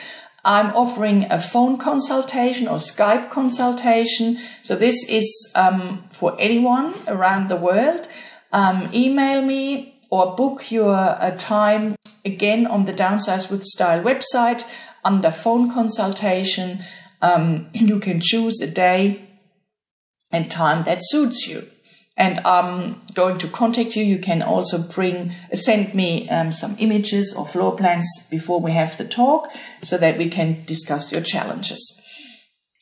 I'm 0.44 0.74
offering 0.74 1.26
a 1.30 1.40
phone 1.40 1.76
consultation 1.78 2.66
or 2.66 2.78
Skype 2.78 3.30
consultation. 3.30 4.38
So 4.62 4.74
this 4.74 5.08
is 5.08 5.52
um, 5.54 6.04
for 6.10 6.36
anyone 6.38 6.94
around 7.06 7.48
the 7.48 7.56
world. 7.56 8.08
Um, 8.52 8.90
email 8.92 9.40
me 9.42 10.00
or 10.10 10.34
book 10.34 10.70
your 10.70 10.94
uh, 10.94 11.34
time 11.38 11.96
again 12.24 12.66
on 12.66 12.84
the 12.84 12.92
Downsize 12.92 13.50
with 13.50 13.64
Style 13.64 14.02
website 14.02 14.64
under 15.04 15.30
phone 15.30 15.70
consultation. 15.70 16.80
Um, 17.20 17.68
you 17.72 18.00
can 18.00 18.20
choose 18.20 18.60
a 18.60 18.70
day 18.70 19.28
and 20.32 20.50
time 20.50 20.84
that 20.84 20.98
suits 21.02 21.46
you. 21.46 21.68
And 22.16 22.40
I'm 22.40 23.00
going 23.14 23.38
to 23.38 23.48
contact 23.48 23.96
you. 23.96 24.04
You 24.04 24.18
can 24.18 24.42
also 24.42 24.78
bring, 24.78 25.32
send 25.54 25.94
me 25.94 26.28
um, 26.28 26.52
some 26.52 26.76
images 26.78 27.34
or 27.34 27.46
floor 27.46 27.74
plans 27.74 28.06
before 28.30 28.60
we 28.60 28.72
have 28.72 28.98
the 28.98 29.06
talk 29.06 29.48
so 29.82 29.96
that 29.96 30.18
we 30.18 30.28
can 30.28 30.62
discuss 30.66 31.10
your 31.10 31.22
challenges. 31.22 32.00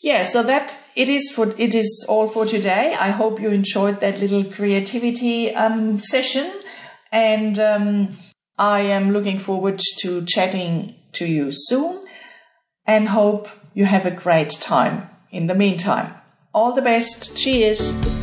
Yeah, 0.03 0.23
so 0.23 0.43
that 0.43 0.77
it 0.97 1.09
is 1.09 1.31
for, 1.31 1.55
it 1.59 1.75
is 1.75 2.07
all 2.09 2.27
for 2.27 2.45
today. 2.45 2.97
I 2.99 3.11
hope 3.11 3.41
you 3.41 3.51
enjoyed 3.51 4.01
that 4.01 4.19
little 4.19 4.45
creativity 4.45 5.55
um, 5.55 5.99
session 5.99 6.51
and 7.13 7.59
um, 7.59 8.17
I 8.59 8.81
am 8.83 9.13
looking 9.13 9.39
forward 9.39 9.81
to 9.99 10.25
chatting 10.25 10.95
to 11.13 11.27
you 11.27 11.51
soon 11.51 12.05
and 12.87 13.09
hope 13.09 13.49
you 13.75 13.85
have 13.85 14.07
a 14.07 14.11
great 14.11 14.51
time 14.51 15.09
in 15.31 15.47
the 15.47 15.55
meantime. 15.55 16.15
All 16.53 16.73
the 16.73 16.83
best. 16.83 17.37
Cheers. 17.37 18.20